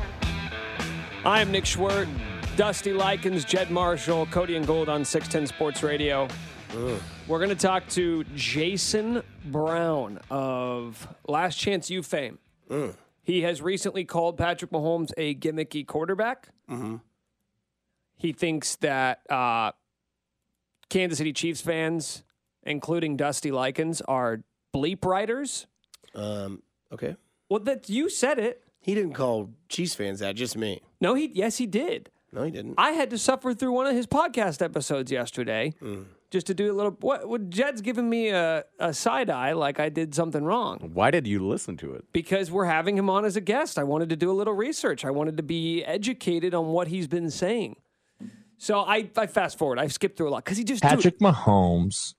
[1.26, 2.08] I am Nick Schwerdt,
[2.56, 6.28] Dusty Likens, Jed Marshall, Cody and Gold on 610 Sports Radio.
[6.78, 7.02] Ugh.
[7.28, 12.38] We're going to talk to Jason Brown of Last Chance U fame.
[12.70, 12.96] Ugh.
[13.30, 16.50] He has recently called Patrick Mahomes a gimmicky quarterback.
[18.16, 19.74] He thinks that uh,
[20.90, 22.24] Kansas City Chiefs fans,
[22.64, 24.42] including Dusty Likens, are
[24.74, 25.68] bleep writers.
[26.16, 27.18] Um, okay.
[27.50, 28.64] Well, that you said it.
[28.80, 30.82] He didn't call Chiefs fans that, just me.
[31.00, 32.10] No, he yes he did.
[32.32, 32.76] No, he didn't.
[32.80, 36.06] I had to suffer through one of his podcast episodes yesterday Mm.
[36.32, 36.92] Just to do a little.
[37.00, 37.28] What?
[37.28, 41.26] what Jed's giving me a, a side eye like I did something wrong Why did
[41.28, 42.06] you listen to it?
[42.14, 43.78] because we're having him on as a guest.
[43.80, 45.06] I wanted to do a little research.
[45.06, 47.78] I wanted to be educated on what he's been saying.
[48.58, 49.80] So I, I fast forward.
[49.80, 52.14] I've skipped through a lot because he just dude- Patrick Mahomes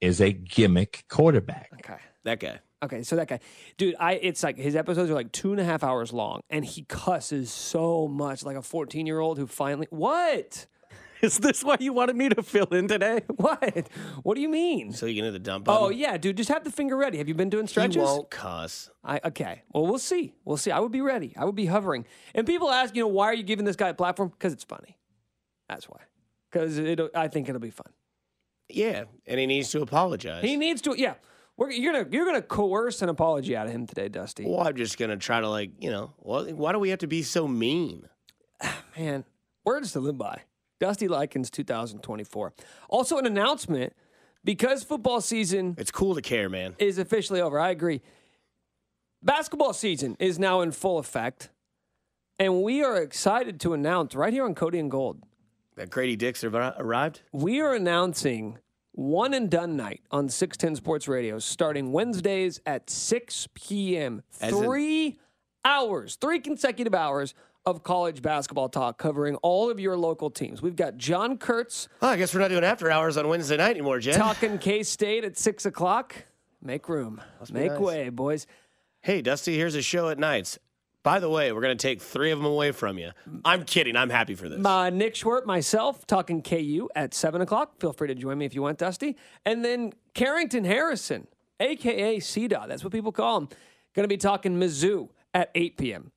[0.00, 1.70] is a gimmick quarterback.
[1.74, 1.98] okay.
[2.24, 2.60] That guy.
[2.82, 3.40] Okay, so that guy,
[3.78, 6.62] dude, I it's like his episodes are like two and a half hours long, and
[6.64, 10.66] he cusses so much, like a fourteen year old who finally what?
[11.26, 13.22] Is this why you wanted me to fill in today?
[13.36, 13.88] What?
[14.22, 14.92] What do you mean?
[14.92, 17.18] So you can hit the dump Oh yeah, dude, just have the finger ready.
[17.18, 17.96] Have you been doing He stretches?
[17.96, 18.90] won't cuss.
[19.02, 19.62] I okay.
[19.72, 20.34] Well, we'll see.
[20.44, 20.70] We'll see.
[20.70, 21.34] I would be ready.
[21.36, 22.06] I would be hovering.
[22.34, 24.28] And people ask, you know, why are you giving this guy a platform?
[24.28, 24.98] Because it's funny.
[25.68, 26.00] That's why.
[26.50, 27.92] Because it, I think it'll be fun.
[28.68, 30.42] Yeah, and he needs to apologize.
[30.44, 30.94] He needs to.
[30.96, 31.14] Yeah,
[31.56, 34.44] we're, you're gonna you're gonna coerce an apology out of him today, Dusty.
[34.46, 37.06] well, I'm just gonna try to like, you know, well, why do we have to
[37.06, 38.08] be so mean?
[38.96, 39.24] Man,
[39.64, 40.42] words to live by.
[40.84, 42.52] Dusty Likens 2024.
[42.90, 43.94] Also, an announcement
[44.44, 46.74] because football season It's cool to care, man.
[46.78, 47.58] is officially over.
[47.58, 48.02] I agree.
[49.22, 51.48] Basketball season is now in full effect.
[52.38, 55.22] And we are excited to announce right here on Cody and Gold,
[55.76, 57.22] That Grady Dick's arri- arrived.
[57.32, 58.58] we are announcing
[58.92, 64.22] one and done night on 610 Sports Radio starting Wednesdays at 6 p.m.
[64.40, 65.18] As in- Three
[65.64, 67.32] hours, three consecutive hours
[67.66, 70.60] of college basketball talk covering all of your local teams.
[70.60, 73.70] We've got John Kurtz Oh, I guess we're not doing after hours on Wednesday night
[73.70, 74.14] anymore, Jen.
[74.14, 76.14] talking K State at 6 o'clock.
[76.62, 77.20] Make room.
[77.52, 77.80] Make nice.
[77.80, 78.46] way, boys.
[79.00, 80.58] Hey, Dusty, here's a show at nights.
[81.02, 83.10] By the way, we're gonna take three of them away from you.
[83.44, 83.96] I'm kidding.
[83.96, 84.64] I'm happy for this.
[84.64, 87.78] Uh, Nick Schwerdt, myself, talking KU at 7 o'clock.
[87.80, 89.16] Feel free to join me if you want, Dusty.
[89.44, 91.26] And then Carrington Harrison,
[91.60, 92.20] a.k.a.
[92.20, 92.68] CDOT.
[92.68, 93.48] That's what people call him.
[93.94, 96.10] Going to be talking Mizzou at 8 p.m.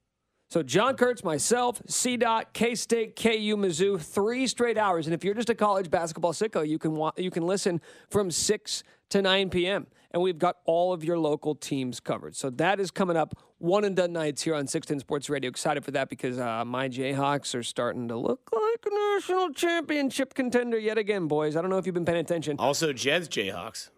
[0.49, 2.15] So John Kurtz, myself, C.
[2.15, 5.05] Dot, K-State, KU, Mizzou, three straight hours.
[5.05, 8.31] And if you're just a college basketball sicko, you can wa- you can listen from
[8.31, 9.88] 6 to 9 p.m.
[10.12, 12.33] And we've got all of your local teams covered.
[12.36, 15.49] So that is coming up one and done nights here on 610 Sports Radio.
[15.49, 20.33] Excited for that because uh, my Jayhawks are starting to look like a national championship
[20.33, 21.57] contender yet again, boys.
[21.57, 22.55] I don't know if you've been paying attention.
[22.57, 23.89] Also, Jed's Jayhawks.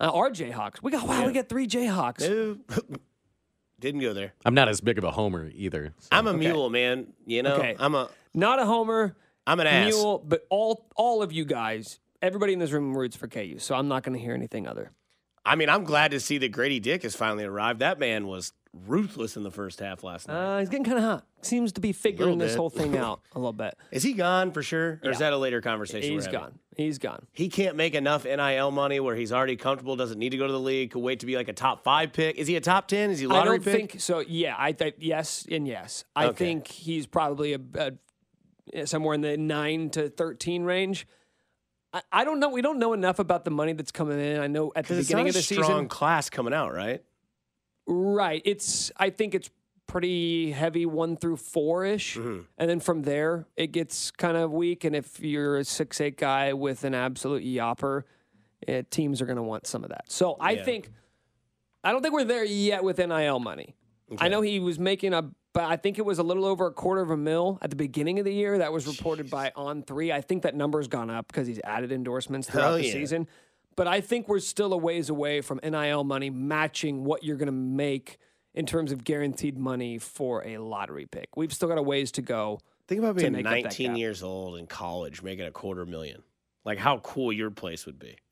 [0.00, 0.82] Uh, our Jayhawks.
[0.82, 2.58] We got wow, we got three Jayhawks.
[3.78, 4.32] No, didn't go there.
[4.44, 5.94] I'm not as big of a homer either.
[5.98, 7.08] so- I'm a mule, man.
[7.26, 7.76] You know, Okay.
[7.78, 9.16] I'm a Not a homer.
[9.46, 9.86] I'm an ass.
[9.94, 13.74] Mule, but all all of you guys, everybody in this room roots for KU, so
[13.74, 14.90] I'm not going to hear anything other.
[15.44, 17.78] I mean, I'm glad to see that Grady Dick has finally arrived.
[17.80, 18.52] That man was
[18.86, 20.34] ruthless in the first half last night.
[20.36, 21.26] Uh, he's getting kind of hot.
[21.42, 23.74] Seems to be figuring this whole thing out a little bit.
[23.90, 26.12] is he gone for sure, or is that a later conversation?
[26.12, 26.58] He's gone.
[26.76, 27.26] He's gone.
[27.32, 30.52] He can't make enough NIL money where he's already comfortable, doesn't need to go to
[30.52, 32.36] the league, could wait to be like a top five pick.
[32.36, 33.10] Is he a top ten?
[33.10, 33.74] Is he a I lottery don't pick?
[33.90, 34.20] think so.
[34.20, 36.04] Yeah, I think yes and yes.
[36.14, 36.36] I Okay.
[36.44, 37.60] think he's probably a,
[38.72, 41.06] a somewhere in the nine to thirteen range.
[41.92, 42.50] I, I don't know.
[42.50, 44.40] We don't know enough about the money that's coming in.
[44.40, 47.02] I know at the beginning of the a strong season, class coming out, right?
[47.88, 48.42] Right?
[48.44, 49.50] It's I think it's
[49.86, 52.40] pretty heavy one through four ish, Mm-hmm.
[52.58, 54.84] and then from there it gets kind of weak.
[54.84, 58.02] And if you're a six eight guy with an absolute yopper,
[58.66, 60.04] eh, teams are going to want some of that.
[60.08, 60.64] So I Yeah.
[60.64, 60.90] think
[61.82, 63.74] I don't think we're there yet with NIL money.
[64.18, 65.22] I know he was making a,
[65.52, 67.76] but I think it was a little over a quarter of a mil at the
[67.76, 68.58] beginning of the year.
[68.58, 70.10] That was reported by On Three.
[70.12, 72.92] I think that number's gone up because he's added endorsements throughout Hell the yeah.
[72.92, 73.28] season.
[73.78, 77.46] But I think we're still a ways away from NIL money matching what you're going
[77.46, 78.18] to make
[78.52, 81.36] in terms of guaranteed money for a lottery pick.
[81.36, 82.58] We've still got a ways to go.
[82.88, 86.24] Think about being make up that 19 years old in college making a quarter million.
[86.64, 88.16] Like how cool your place would be.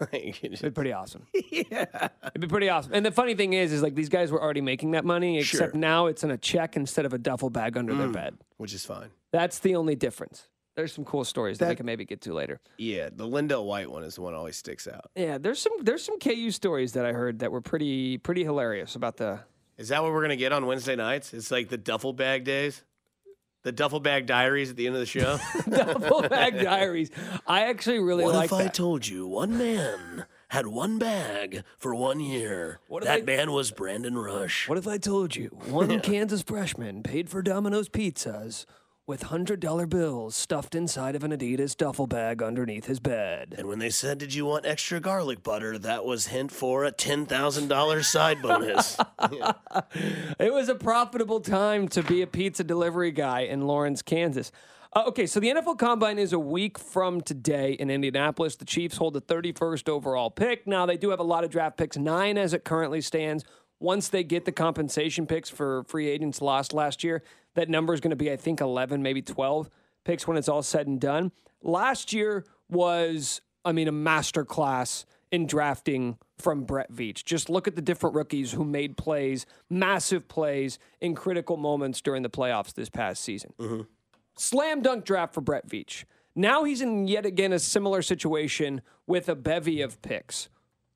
[0.00, 1.28] Like, It'd be pretty awesome.
[1.52, 2.94] yeah, it'd be pretty awesome.
[2.94, 5.74] And the funny thing is, is like these guys were already making that money, except
[5.74, 5.80] Sure.
[5.80, 8.12] now it's in a check instead of a duffel bag under their mm.
[8.12, 8.38] bed.
[8.56, 9.10] Which is fine.
[9.30, 10.48] That's the only difference.
[10.74, 12.60] There's some cool stories that, we can maybe get to later.
[12.78, 15.10] Yeah, the Lindell White one is the one that always sticks out.
[15.14, 18.94] Yeah, there's some there's some KU stories that I heard that were pretty pretty hilarious
[18.96, 19.40] about the
[19.76, 21.34] Is that what we're gonna get on Wednesday nights?
[21.34, 22.84] It's like the duffel bag days,
[23.64, 25.38] the duffel bag diaries at the end of the show.
[25.70, 27.10] duffel bag diaries.
[27.46, 28.32] I actually really like.
[28.32, 28.74] what like if I that.
[28.74, 32.80] told you one man had one bag for one year.
[33.02, 34.68] that man was Brandon Rush.
[34.68, 38.66] What if I told you one Kansas freshman paid for Domino's pizzas
[39.12, 43.54] with $100 bills stuffed inside of an Adidas duffel bag underneath his bed?
[43.58, 45.76] And when they said, Did you want extra garlic butter?
[45.76, 48.96] that was hint for a $10,000 side bonus.
[50.40, 54.50] It was a profitable time to be a pizza delivery guy in Lawrence, Kansas.
[54.94, 58.56] Uh, okay, so the NFL Combine is a week from today in Indianapolis.
[58.56, 60.66] The Chiefs hold the 31st overall pick.
[60.66, 63.44] Now, they do have a lot of draft picks, nine as it currently stands.
[63.82, 67.20] Once they get the compensation picks for free agents lost last year,
[67.54, 69.68] that number is going to be, I think, 11, maybe 12
[70.04, 71.32] picks when it's all said and done.
[71.62, 77.24] Last year was, I mean, a master class in drafting from Brett Veach.
[77.24, 82.22] Just look at the different rookies who made plays, massive plays in critical moments during
[82.22, 83.52] the playoffs this past season.
[83.58, 83.82] Mm-hmm.
[84.36, 86.04] Slam dunk draft for Brett Veach.
[86.36, 90.48] Now he's in yet again a similar situation with a bevy of picks.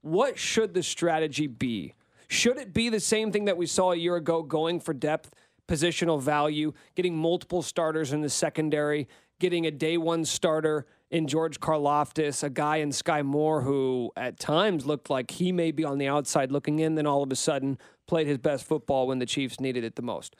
[0.02, 1.94] What should the strategy be?
[2.28, 5.30] Should it be the same thing that we saw a year ago, going for depth,
[5.68, 9.08] positional value, getting multiple starters in the secondary,
[9.38, 14.38] getting a day one starter in George Karlaftis, a guy in Skyy Moore who at
[14.38, 17.36] times looked like he may be on the outside looking in, then all of a
[17.36, 20.34] sudden played his best football when the Chiefs needed it the most?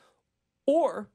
[0.65, 1.09] Or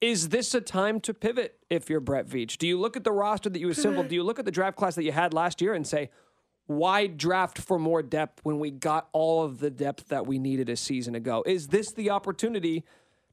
[0.00, 2.56] is this a time to pivot if you're Brett Veach?
[2.56, 4.08] Do you look at the roster that you assembled?
[4.08, 6.10] Do you look at the draft class that you had last year and say,
[6.68, 10.68] why draft for more depth when we got all of the depth that we needed
[10.68, 11.42] a season ago?
[11.46, 12.84] Is this the opportunity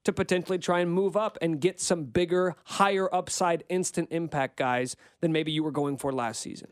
[0.06, 4.96] to potentially try and move up and get some bigger, higher upside, instant impact guys
[5.20, 6.70] than maybe you were going for last season?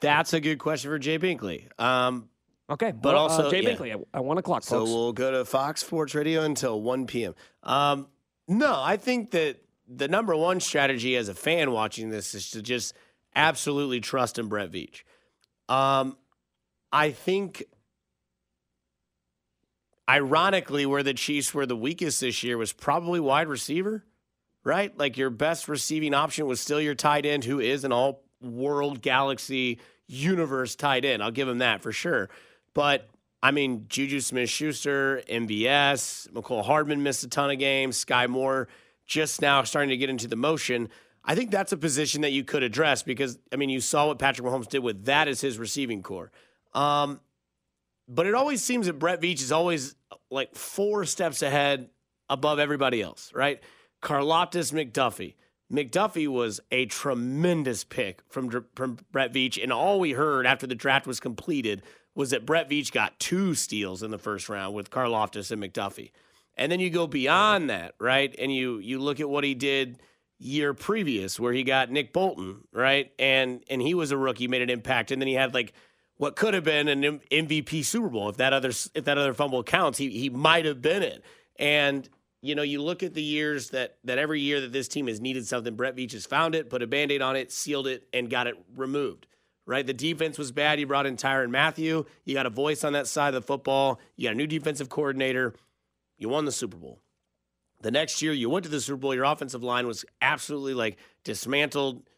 [0.00, 1.66] That's a good question for Jay Binkley.
[1.80, 2.28] Um,
[2.68, 3.70] okay, but well, uh, also Jay yeah.
[3.70, 4.90] Binkley, I, I want a So folks.
[4.90, 7.34] we'll go to Fox Sports Radio until 1 p.m.
[7.62, 8.08] Um,
[8.46, 9.56] no, I think that
[9.88, 12.94] the number one strategy as a fan watching this is to just
[13.34, 15.02] absolutely trust in Brett Veach.
[15.68, 16.16] Um,
[16.92, 17.64] I think,
[20.08, 24.04] ironically, where the Chiefs were the weakest this year was probably wide receiver,
[24.62, 24.96] right?
[24.96, 29.00] Like your best receiving option was still your tight end, who is an all world
[29.02, 31.22] galaxy universe tight end.
[31.22, 32.28] I'll give him that for sure.
[32.74, 33.08] But
[33.42, 38.02] I mean, Juju Smith Schuster, MVS, Mecole Hardman missed a ton of games.
[38.02, 38.68] Skyy Moore
[39.06, 40.88] just now starting to get into the motion.
[41.24, 44.18] I think that's a position that you could address because, I mean, you saw what
[44.18, 46.30] Patrick Mahomes did with that as his receiving core.
[46.74, 47.20] Um,
[48.06, 49.94] but it always seems that Brett Veach is always
[50.30, 51.88] like four steps ahead
[52.28, 53.60] above everybody else, right?
[54.02, 55.34] Karlaftis McDuffie.
[55.72, 60.74] McDuffie was a tremendous pick from, from Brett Veach, and all we heard after the
[60.74, 61.82] draft was completed
[62.14, 66.10] was that Brett Veach got two steals in the first round with Karlaftis and McDuffie.
[66.56, 68.34] And then you go beyond that, right?
[68.38, 69.98] And you you look at what he did
[70.44, 73.12] year previous where he got Nick Bolton, right?
[73.18, 75.72] And and he was a rookie, made an impact and then he had like
[76.16, 79.62] what could have been an MVP Super Bowl if that other if that other fumble
[79.62, 81.24] counts, he he might have been it.
[81.58, 82.08] And
[82.42, 85.20] you know, you look at the years that that every year that this team has
[85.20, 88.28] needed something, Brett Veach has found it, put a band-aid on it, sealed it, and
[88.28, 89.26] got it removed
[89.66, 89.86] right?
[89.86, 90.78] The defense was bad.
[90.78, 92.04] You brought in Tyrann Mathieu.
[92.24, 94.00] You got a voice on that side of the football.
[94.16, 95.54] You got a new defensive coordinator.
[96.18, 97.00] You won the Super Bowl.
[97.84, 99.14] The next year, you went to the Super Bowl.
[99.14, 102.08] Your offensive line was absolutely like dismantled.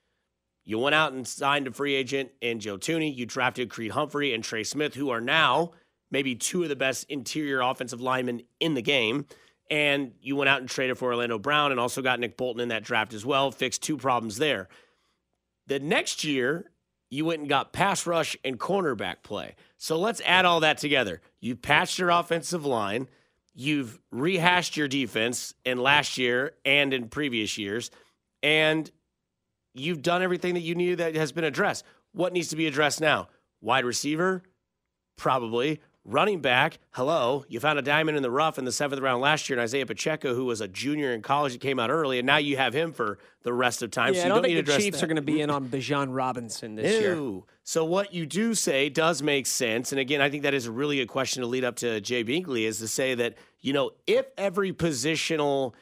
[0.64, 3.12] You went out and signed a free agent in Joe Thuney.
[3.12, 5.72] You drafted Creed Humphrey and Trey Smith, who are now
[6.08, 9.26] maybe two of the best interior offensive linemen in the game.
[9.68, 12.68] And you went out and traded for Orlando Brown and also got Nick Bolton in
[12.68, 13.50] that draft as well.
[13.50, 14.68] Fixed two problems there.
[15.66, 16.70] The next year,
[17.10, 19.56] you went and got pass rush and cornerback play.
[19.78, 21.20] So let's add all that together.
[21.40, 23.08] You patched your offensive line,
[23.56, 27.90] you've rehashed your defense in last year and in previous years,
[28.42, 28.88] and
[29.74, 31.84] you've done everything that you needed that has been addressed.
[32.12, 33.28] What needs to be addressed now?
[33.62, 34.42] Wide receiver?
[35.16, 35.80] Probably.
[36.08, 37.44] Running back, hello.
[37.48, 39.86] You found a diamond in the rough in the seventh round last year in Isaiah
[39.86, 42.72] Pacheco, who was a junior in college that came out early, and now you have
[42.72, 44.14] him for the rest of time.
[44.14, 45.04] yeah, so I you don't need to think the Chiefs that.
[45.04, 47.40] are going to be in on Bijan Robinson this year.
[47.64, 49.90] So what you do say does make sense.
[49.90, 52.22] And again, I think that is a really good question to lead up to Jay
[52.22, 55.74] Binkley is to say that, you know, if every positional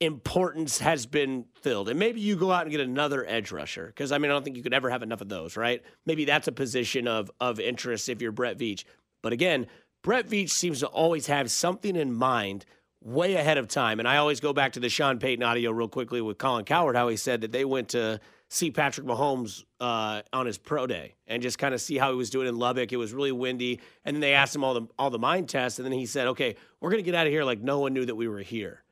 [0.00, 4.10] importance has been filled, and maybe you go out and get another edge rusher, because
[4.10, 5.82] I mean, I don't think you could ever have enough of those, right?
[6.04, 8.82] Maybe that's a position of of interest if you're Brett Veach.
[9.22, 9.66] But again,
[10.02, 12.66] Brett Veach seems to always have something in mind
[13.00, 13.98] way ahead of time.
[13.98, 16.96] And I always go back to the Sean Payton audio real quickly with Colin Cowherd,
[16.96, 21.14] how he said that they went to see Patrick Mahomes uh, on his pro day
[21.26, 22.92] and just kind of see how he was doing in Lubbock.
[22.92, 25.78] It was really windy, and then they asked him all the all the mind tests,
[25.78, 28.04] and then he said, "Okay, we're gonna get out of here like no one knew
[28.04, 28.84] that we were here,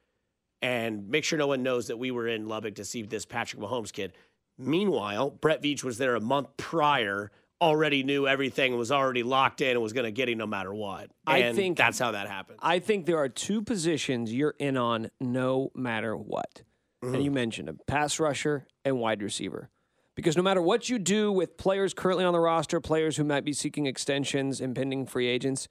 [0.63, 3.63] and make sure no one knows that we were in Lubbock to see this Patrick
[3.63, 4.13] Mahomes kid."
[4.57, 7.31] Meanwhile, Brett Veach was there a month prior
[7.61, 10.73] already knew everything was already locked in and was going to get him no matter
[10.73, 11.11] what.
[11.27, 12.59] I And think- that's how that happened.
[12.63, 16.63] I think there are two positions you're in on no matter what.
[17.05, 17.15] Mm-hmm.
[17.15, 19.71] And you mentioned a pass rusher and wide receiver.
[20.17, 23.45] Because no matter what you do with players currently on the roster, players who might
[23.45, 25.67] be seeking extensions, impending free agents,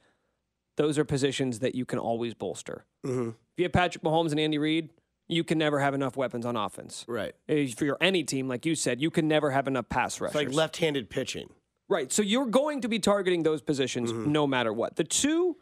[0.77, 2.85] those are positions that you can always bolster.
[3.05, 3.29] Mhm.
[3.31, 4.89] If you have Patrick Mahomes and Andy Reid,
[5.27, 7.05] you can never have enough weapons on offense.
[7.07, 7.35] Right.
[7.47, 10.35] If you're any team, like you said, you can never have enough pass rushers.
[10.35, 11.49] It's like left-handed pitching.
[11.89, 12.11] Right.
[12.13, 14.31] So you're going to be targeting those positions mm-hmm.
[14.31, 14.95] no matter what.
[14.95, 15.57] The two,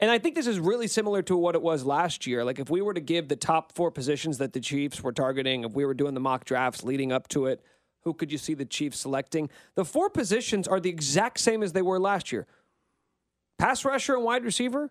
[0.00, 2.44] and I think this is really similar to what it was last year.
[2.44, 5.64] Like if we were to give the top four positions that the Chiefs were targeting,
[5.64, 7.62] if we were doing the mock drafts leading up to it,
[8.00, 9.50] who could you see the Chiefs selecting?
[9.74, 12.46] The four positions are the exact same as they were last year
[13.58, 14.90] pass rusher and wide receiver,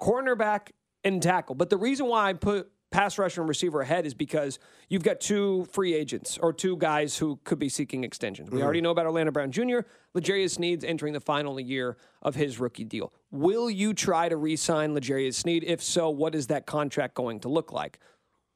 [0.00, 0.70] cornerback
[1.02, 1.54] and tackle.
[1.54, 5.20] But the reason why I put pass rusher and receiver ahead is because you've got
[5.20, 8.50] two free agents or two guys who could be seeking extensions.
[8.50, 8.84] We already mm-hmm.
[8.84, 9.80] know about Orlando Brown Jr.,
[10.14, 13.12] L'Jarius Sneed's entering the final year of his rookie deal.
[13.32, 15.64] Will you try to re sign L'Jarius Sneed?
[15.66, 17.98] If so, what is that contract going to look like?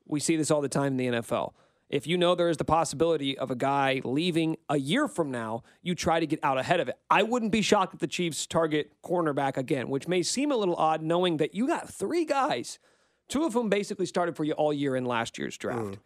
[0.07, 1.55] We see this all the time in the NFL.
[1.91, 5.65] If you know there is the possibility of a guy leaving a year from now,
[5.83, 6.97] you try to get out ahead of it.
[7.11, 10.77] I wouldn't be shocked if the Chiefs target cornerback again, which may seem a little
[10.77, 12.79] odd knowing that you got three guys,
[13.29, 15.81] two of whom basically started for you all year in last year's draft.
[15.81, 15.99] Mm.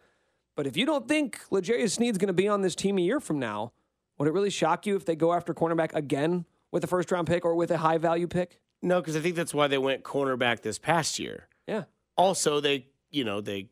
[0.55, 3.19] But if you don't think L'Jarius Sneed's going to be on this team a year
[3.19, 3.73] from now,
[4.17, 7.27] would it really shock you if they go after cornerback again with a first round
[7.27, 8.59] pick or with a high value pick?
[8.81, 11.47] No, because I think that's why they went cornerback this past year.
[11.67, 11.83] Yeah.
[12.15, 13.69] Also, they, you know, they,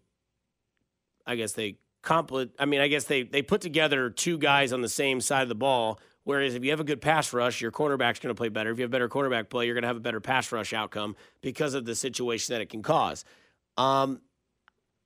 [1.27, 2.51] I guess they complete.
[2.57, 5.49] I mean, I guess they they put together two guys on the same side of
[5.49, 5.99] the ball.
[6.23, 8.71] Whereas if you have a good pass rush, your cornerback's going to play better.
[8.71, 11.15] If you have better quarterback play, you're going to have a better pass rush outcome
[11.41, 13.25] because of the situation that it can cause.
[13.77, 14.21] Um,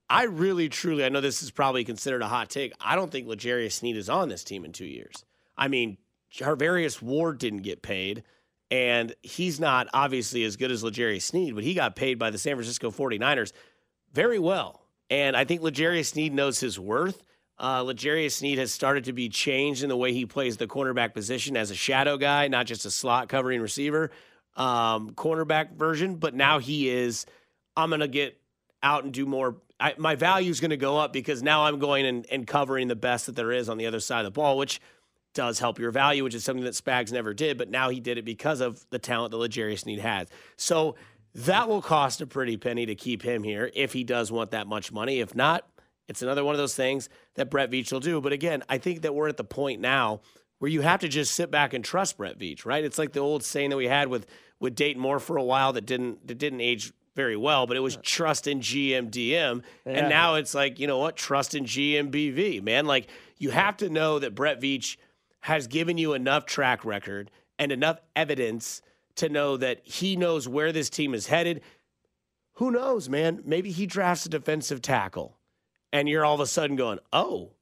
[0.08, 2.72] I really, truly, I know this is probably considered a hot take.
[2.80, 5.24] I don't think L'Jarius Sneed is on this team in two years.
[5.56, 5.98] I mean,
[6.32, 8.22] Charvarius Ward didn't get paid,
[8.70, 12.38] and he's not obviously as good as L'Jarius Sneed, but he got paid by the
[12.38, 13.52] San Francisco 49ers
[14.12, 14.82] very well.
[15.10, 17.22] And I think L'Jarius Sneed knows his worth.
[17.58, 21.14] Uh, L'Jarius Sneed has started to be changed in the way he plays the cornerback
[21.14, 24.10] position as a shadow guy, not just a slot covering receiver,
[24.56, 26.16] um, cornerback version.
[26.16, 27.24] But now he is,
[27.76, 28.38] I'm going to get
[28.82, 29.56] out and do more.
[29.78, 32.88] I, my value is going to go up because now I'm going and, and covering
[32.88, 34.80] the best that there is on the other side of the ball, which
[35.34, 37.58] does help your value, which is something that Spags never did.
[37.58, 40.28] But now he did it because of the talent that L'Jarius Sneed has.
[40.56, 40.96] So
[41.34, 44.66] that will cost a pretty penny to keep him here if he does want that
[44.66, 45.20] much money.
[45.20, 45.68] If not,
[46.08, 48.20] it's another one of those things that Brett Veach will do.
[48.20, 50.20] But again, I think that we're at the point now
[50.58, 52.82] where you have to just sit back and trust Brett Veach, right?
[52.82, 54.26] It's like the old saying that we had with
[54.58, 57.80] with Dayton Moore for a while that didn't that didn't age very well, but it
[57.80, 59.62] was trust in GMDM.
[59.84, 59.92] Yeah.
[59.92, 62.84] And now it's like, you know what, trust in GMBV, man.
[62.84, 63.08] Like
[63.38, 64.98] you have to know that Brett Veach
[65.40, 68.82] has given you enough track record and enough evidence
[69.16, 71.62] to know that he knows where this team is headed.
[72.54, 73.42] Who knows, man?
[73.44, 75.38] Maybe he drafts a defensive tackle
[75.92, 77.52] and you're all of a sudden going, "Oh,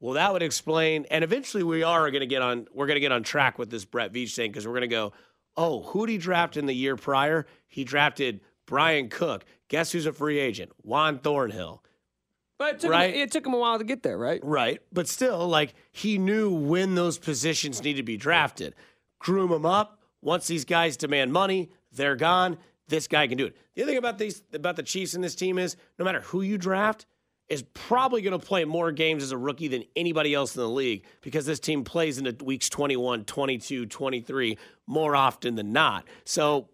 [0.00, 3.00] well that would explain." And eventually we are going to get on we're going to
[3.00, 5.12] get on track with this Brett Veach thing because we're going to go,
[5.56, 7.46] "Oh, who did he draft in the year prior?
[7.66, 9.44] He drafted Bryan Cook.
[9.68, 10.70] Guess who's a free agent?
[10.84, 11.82] Juan Thornhill."
[12.58, 13.14] But it took, Right.
[13.14, 14.40] him, it took him a while to get there, right?
[14.44, 14.80] Right.
[14.92, 18.74] But still, like he knew when those positions need to be drafted.
[19.18, 20.00] Groom them up.
[20.22, 22.58] Once these guys demand money, they're gone.
[22.88, 23.56] This guy can do it.
[23.74, 26.42] The other thing about these about the Chiefs in this team is no matter who
[26.42, 27.06] you draft,
[27.48, 30.68] is probably going to play more games as a rookie than anybody else in the
[30.68, 36.06] league because this team plays into weeks 21, 22, 23 more often than not.
[36.24, 36.68] So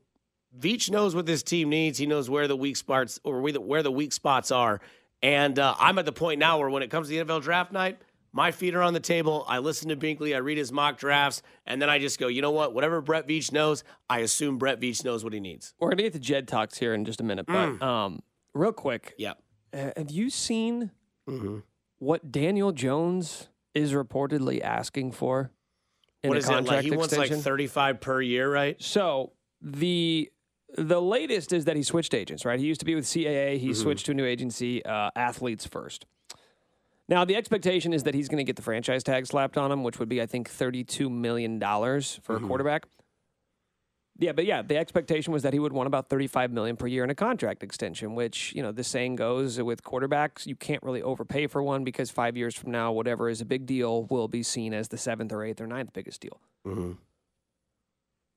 [0.59, 1.99] Veach knows what this team needs.
[1.99, 4.81] He knows where the weak spots or where the, weak spots are.
[5.23, 7.73] And uh, I'm at the point now where when it comes to the NFL draft
[7.73, 7.99] night,
[8.33, 9.45] my feet are on the table.
[9.49, 12.43] I listen to Binkley, I read his mock drafts, and then I just go, you
[12.43, 12.75] know what?
[12.75, 15.73] Whatever Brett Veach knows, I assume Brett Veach knows what he needs.
[15.79, 19.15] We're gonna get to Jed talks here in just a minute, but um, real quick,
[19.19, 19.35] Yeah.
[19.73, 20.91] have you seen
[21.29, 21.59] Mm-hmm.
[22.01, 25.51] what Daniel Jones is reportedly asking for
[26.23, 26.57] in What a is it like?
[26.59, 28.81] contract He wants like 35 per year, right?
[28.83, 29.33] So
[29.63, 30.31] the
[30.77, 32.45] the latest is that he switched agents.
[32.45, 33.59] Right, he used to be with CAA.
[33.59, 33.77] He Mhm.
[33.77, 36.07] switched to a new agency, uh, Athletes First.
[37.09, 39.83] Now the expectation is that he's going to get the franchise tag slapped on him,
[39.83, 42.45] which would be, I think, thirty-two million dollars for Mhm.
[42.45, 42.87] a quarterback.
[44.16, 47.03] Yeah, but yeah, the expectation was that he would want about 35 million per year
[47.03, 51.03] in a contract extension, which, you know, the saying goes with quarterbacks, you can't really
[51.03, 54.45] overpay for one because 5 years from now whatever is a big deal will be
[54.45, 56.41] seen as the 7th or 8th or ninth biggest deal.
[56.64, 56.93] Mm-hmm.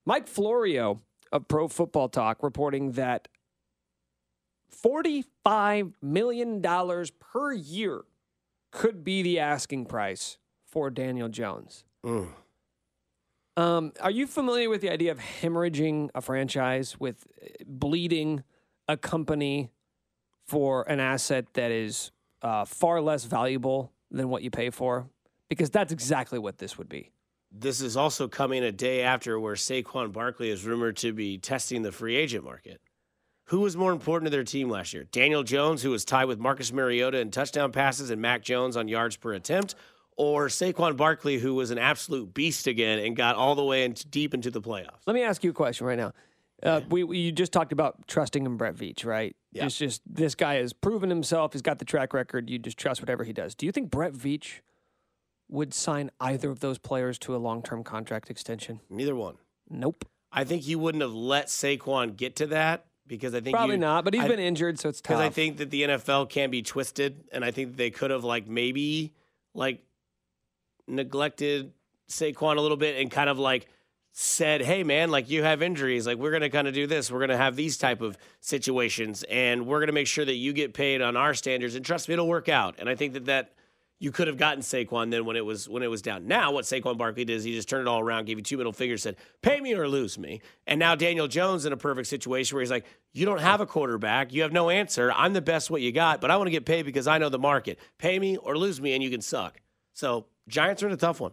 [0.06, 1.02] Mike Florio
[1.32, 3.28] of Pro Football Talk reporting that
[4.84, 8.04] $45 million per year
[8.72, 11.86] could be the asking price for Daniel Jones.
[12.06, 12.30] Mm.
[13.56, 18.44] Um, are you familiar with the idea of hemorrhaging a franchise with uh, bleeding
[18.88, 19.72] a company
[20.46, 22.12] for an asset that is
[22.44, 25.08] uh, far less valuable than what you pay for?
[25.50, 27.12] Because that's exactly what this would be.
[27.52, 31.82] This is also coming a day after where Saquon Barkley is rumored to be testing
[31.82, 32.82] the free agent market.
[33.46, 35.06] Who was more important to their team last year?
[35.06, 38.90] Daniel Jones, who was tied with Marcus Mariota in touchdown passes, and Mac Jones on
[38.90, 39.76] yards per attempt,
[40.18, 44.06] or Saquon Barkley, who was an absolute beast again and got all the way into,
[44.08, 45.00] deep into the playoffs?
[45.06, 46.12] Let me ask you a question right now.
[46.62, 49.36] Uh, we, we you just talked about trusting in Brett Veach, right?
[49.52, 49.66] Yeah.
[49.66, 51.54] It's just this guy has proven himself.
[51.54, 52.50] He's got the track record.
[52.50, 53.54] You just trust whatever he does.
[53.54, 54.62] Do you think Brett Veach
[55.50, 58.80] would sign either of those players to a long term contract extension?
[58.90, 59.36] Neither one.
[59.70, 60.06] Nope.
[60.32, 63.82] I think you wouldn't have let Saquon get to that because I think Probably you-
[63.82, 64.04] not.
[64.04, 65.18] But he's I- been injured, so it's tough.
[65.18, 68.24] because I think that the NFL can be twisted, and I think they could have
[68.24, 69.14] like maybe
[69.54, 69.82] like
[70.88, 71.74] neglected
[72.10, 73.68] Saquon a little bit and kind of like
[74.12, 77.12] said, "Hey, man, like you have injuries, like we're gonna kind of do this.
[77.12, 80.74] We're gonna have these type of situations, and we're gonna make sure that you get
[80.74, 81.76] paid on our standards.
[81.76, 83.54] And trust me, it'll work out." And I think that that.
[84.00, 86.28] You could have gotten Saquon then when it was when it was down.
[86.28, 88.58] Now what Saquon Barkley did is he just turned it all around, gave you two
[88.58, 92.08] middle fingers, said, "Pay me or lose me." And now Daniel Jones in a perfect
[92.08, 95.12] situation where he's like, "You don't have a quarterback, you have no answer.
[95.16, 97.30] I'm the best what you got, but I want to get paid because I know
[97.30, 97.80] the market.
[97.98, 99.60] Pay me or lose me, and you can suck."
[99.94, 101.32] So Giants are in a tough one.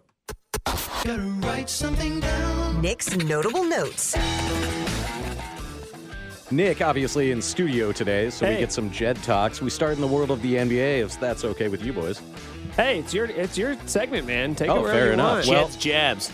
[0.64, 2.80] Gotta write something down.
[2.80, 4.16] Nick's notable notes.
[6.50, 9.60] Nick, obviously in studio today, so we get some Jed talks.
[9.60, 12.20] We start in the world of the NBA, if that's okay with you boys.
[12.76, 14.54] Hey, it's your it's your segment, man.
[14.54, 15.46] Take Oh, it wherever fair you enough.
[15.46, 15.48] want.
[15.48, 16.30] Well- Jed's jabs.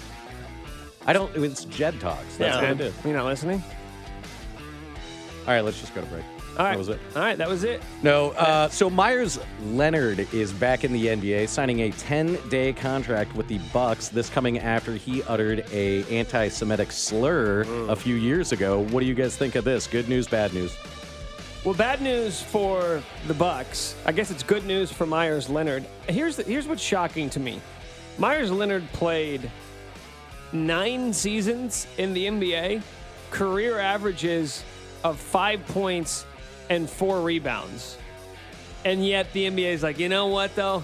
[1.06, 1.34] I don't.
[1.36, 2.36] It's Jed talks.
[2.36, 2.62] That's Yeah.
[2.62, 2.92] what I do.
[3.04, 3.62] You're not listening.
[5.46, 6.22] All right, let's just go to break.
[6.58, 7.00] All right, That was it.
[7.16, 7.80] All right, that was it.
[8.02, 13.48] No, uh, so Meyers Leonard is back in the NBA, signing a 10-day contract with
[13.48, 14.08] the Bucks.
[14.08, 18.80] This coming after he uttered a anti-Semitic slur a few years ago.
[18.90, 19.86] What do you guys think of this?
[19.86, 20.76] Good news, bad news?
[21.62, 23.94] Well, bad news for the Bucks.
[24.06, 25.84] I guess it's good news for Meyers Leonard.
[26.08, 27.60] Here's the, here's what's shocking to me.
[28.16, 29.50] Meyers Leonard played
[30.52, 32.82] nine seasons in the NBA,
[33.30, 34.64] career averages
[35.04, 36.24] of five points
[36.70, 37.98] and four rebounds,
[38.86, 40.82] and yet the NBA is like, you know what though,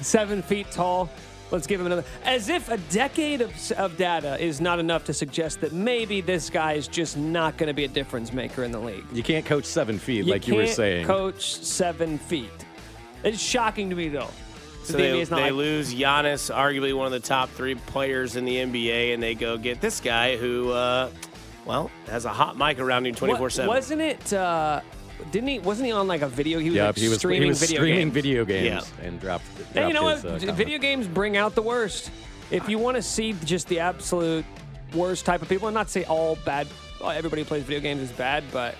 [0.00, 1.10] seven feet tall.
[1.54, 2.04] Let's give him another.
[2.24, 6.50] As if a decade of, of data is not enough to suggest that maybe this
[6.50, 9.04] guy is just not going to be a difference maker in the league.
[9.12, 11.06] You can't coach seven feet, You like you were saying.
[11.06, 12.50] Coach seven feet.
[13.22, 14.30] It's shocking to me though.
[14.82, 18.34] So The they, not they like- lose Giannis, arguably one of the top three players
[18.34, 21.08] in the NBA, and they go get this guy who, uh,
[21.64, 23.68] well, has a hot mic around him twenty four seven.
[23.68, 24.32] Wasn't it?
[24.32, 24.80] Uh,
[25.30, 25.58] didn't he?
[25.58, 26.58] Wasn't he on like a video?
[26.58, 28.12] He was yeah, like he was streaming he was video streaming games.
[28.14, 29.44] video games and dropped.
[29.72, 30.48] Hey, you know dropped what?
[30.48, 32.10] uh, video games bring out the worst.
[32.50, 34.44] If you want to see just the absolute
[34.94, 36.66] worst type of people, and not say all bad,
[37.02, 38.74] everybody who plays video games is bad, but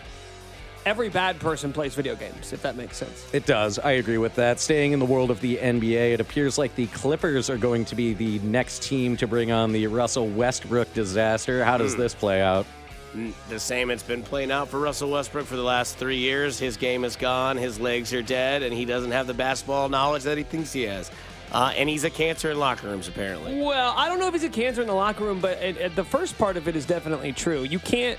[0.86, 2.52] every bad person plays video games.
[2.52, 3.26] If that makes sense.
[3.32, 3.78] It does.
[3.78, 4.60] I agree with that.
[4.60, 7.94] Staying in the world of the NBA, it appears like the Clippers are going to
[7.94, 11.64] be the next team to bring on the Russell Westbrook disaster.
[11.64, 12.00] How does Hmm.
[12.02, 12.66] this play out?
[13.14, 16.58] N- The same it's been playing out for Russell Westbrook for the last three years.
[16.58, 20.24] His game is gone, his legs are dead, and he doesn't have the basketball knowledge
[20.24, 21.10] that he thinks he has.
[21.52, 23.60] Uh, and he's a cancer in locker rooms, apparently.
[23.62, 25.94] Well, I don't know if he's a cancer in the locker room, but it, it-
[25.96, 27.62] the first part of it is definitely true.
[27.62, 28.18] You can't,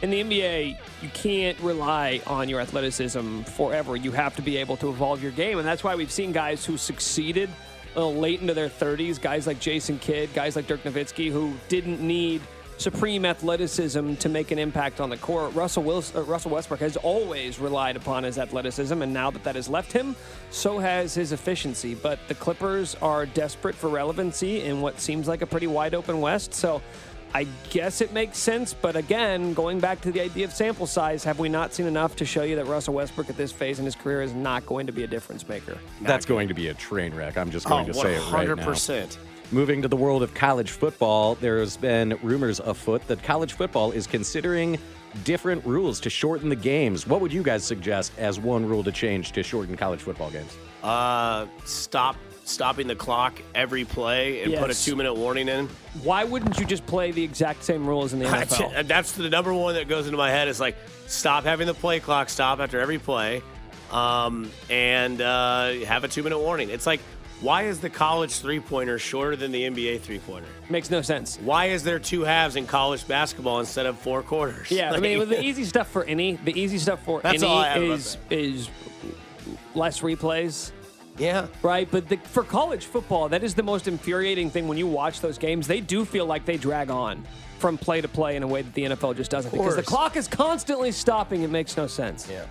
[0.00, 3.94] in the NBA, you can't rely on your athleticism forever.
[3.96, 5.58] You have to be able to evolve your game.
[5.58, 7.50] And that's why we've seen guys who succeeded
[7.94, 12.40] late into their 30s, guys like Jason Kidd, guys like Dirk Nowitzki, who didn't need
[12.78, 15.54] supreme athleticism to make an impact on the court.
[15.54, 19.54] Russell, Wilson, uh, Russell Westbrook has always relied upon his athleticism, and now that that
[19.54, 20.16] has left him,
[20.50, 21.94] so has his efficiency.
[21.94, 26.20] But the Clippers are desperate for relevancy in what seems like a pretty wide open
[26.20, 26.54] West.
[26.54, 26.82] So
[27.34, 28.74] I guess it makes sense.
[28.74, 32.16] But again, going back to the idea of sample size, have we not seen enough
[32.16, 34.86] to show you that Russell Westbrook at this phase in his career is not going
[34.86, 35.78] to be a difference maker?
[36.02, 37.38] That's going to be a train wreck.
[37.38, 38.54] I'm just going Oh, to say it right now.
[38.56, 39.16] 100%.
[39.52, 44.06] Moving to the world of college football, there's been rumors afoot that college football is
[44.06, 44.78] considering
[45.24, 47.06] different rules to shorten the games.
[47.06, 50.56] What would you guys suggest as one rule to change to shorten college football games?
[50.82, 55.68] Uh, stop stopping the clock every play and put a two minute warning in.
[56.02, 58.88] Why wouldn't you just play the exact same rules in the NFL?
[58.88, 60.76] That's the number one that goes into my head is like
[61.08, 63.42] stop having the play clock stop after every play,
[63.90, 66.70] um, and uh, have a two minute warning.
[66.70, 67.00] It's like
[67.42, 70.48] why is the college three pointer shorter than the NBA three pointer?
[70.70, 71.38] Makes no sense.
[71.42, 74.70] Why is there two halves in college basketball instead of four quarters?
[74.70, 77.68] Yeah, I mean, the easy stuff for any, the easy stuff for any all I
[77.68, 78.70] have about is is
[79.74, 80.70] less replays
[81.18, 81.48] Yeah.
[81.62, 85.20] Right, but the, for college football, that is the most infuriating thing when you watch
[85.20, 85.66] those games.
[85.66, 87.24] They do feel like they drag on
[87.58, 90.16] from play to play in a way that the NFL just doesn't because the clock
[90.16, 91.42] is constantly stopping.
[91.42, 92.28] It makes no sense.
[92.28, 92.44] Yeah.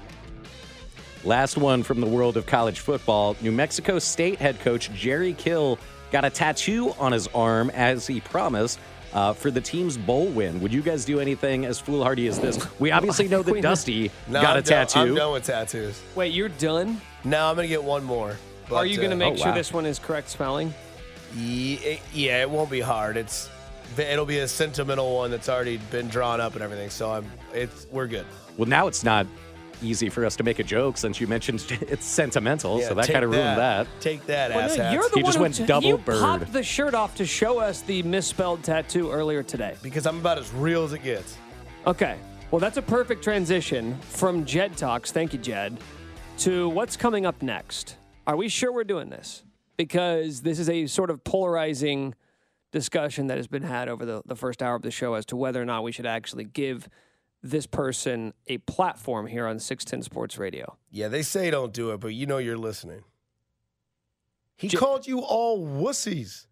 [1.23, 3.35] Last one from the world of college football.
[3.41, 5.77] New Mexico State head coach Jerry Kill
[6.11, 8.79] got a tattoo on his arm as he promised
[9.13, 10.59] uh, for the team's bowl win.
[10.61, 12.65] Would you guys do anything as foolhardy as this?
[12.79, 13.61] We obviously know that.
[13.61, 14.99] Dusty No, got I'm a done- tattoo.
[14.99, 16.01] I'm done with tattoos.
[16.15, 16.99] Wait, you're done?
[17.23, 18.35] No, I'm gonna get one more.
[18.71, 19.55] Are you going to uh, make oh, sure wow.
[19.55, 20.73] this one is correct spelling?
[21.35, 23.17] Yeah, yeah, it won't be hard.
[23.17, 23.49] It's
[23.97, 26.89] it'll be a sentimental one that's already been drawn up and everything.
[26.89, 28.25] So I'm it's we're good.
[28.57, 29.27] Well, now it's not
[29.83, 33.07] easy for us to make a joke since you mentioned it's sentimental, Yeah, so that
[33.09, 33.87] kind of ruined that.
[33.99, 34.93] Take that, Well, ass no, hats.
[34.93, 36.21] you're the He one just who went t- double you bird.
[36.21, 39.75] popped the shirt off to show us the misspelled tattoo earlier today.
[39.81, 41.37] because I'm about as real as it gets.
[41.87, 42.17] Okay.
[42.51, 45.77] Well, that's a perfect transition from Jed Talks, thank you, Jed,
[46.39, 47.95] to what's coming up next.
[48.27, 49.43] Are we sure we're doing this?
[49.77, 52.13] Because this is a sort of polarizing
[52.71, 55.35] discussion that has been had over the, the first hour of the show as to
[55.35, 56.87] whether or not we should actually give
[57.43, 60.77] this person a platform here on 610 Sports Radio.
[60.89, 63.03] Yeah, they say don't do it, but you know you're listening.
[64.55, 66.45] He called you all wussies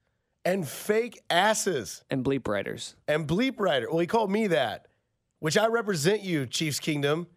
[0.44, 2.96] and fake asses And bleep writers.
[3.08, 3.88] and bleep writer.
[3.90, 4.88] Well, he called me that,
[5.40, 7.28] which I represent you, Chiefs Kingdom,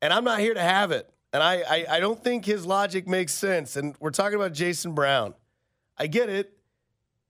[0.00, 1.10] and I'm not here to have it.
[1.32, 3.76] And I, I, I don't think his logic makes sense.
[3.76, 5.34] And we're talking about Jason Brown.
[5.98, 6.56] I get it.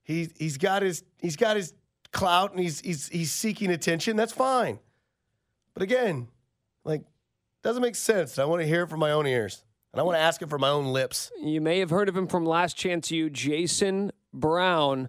[0.02, 1.72] He he's got his he's got his
[2.12, 4.16] clout and he's he's he's seeking attention.
[4.16, 4.78] That's fine.
[5.74, 6.28] But again,
[6.84, 7.02] like
[7.62, 8.38] doesn't make sense.
[8.38, 9.64] I want to hear it from my own ears.
[9.92, 11.30] And I want to ask it from my own lips.
[11.40, 15.08] You may have heard of him from Last Chance U, Jason Brown,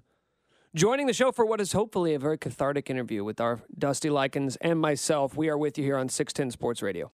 [0.76, 4.58] joining the show for what is hopefully a very cathartic interview with our Dusty Likens
[4.58, 5.36] and myself.
[5.36, 7.12] We are with you here on 610 Sports Radio.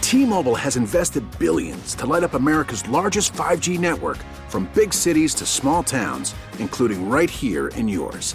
[0.00, 4.18] T-Mobile has invested billions to light up America's largest 5G network
[4.48, 8.34] from big cities to small towns, including right here in yours.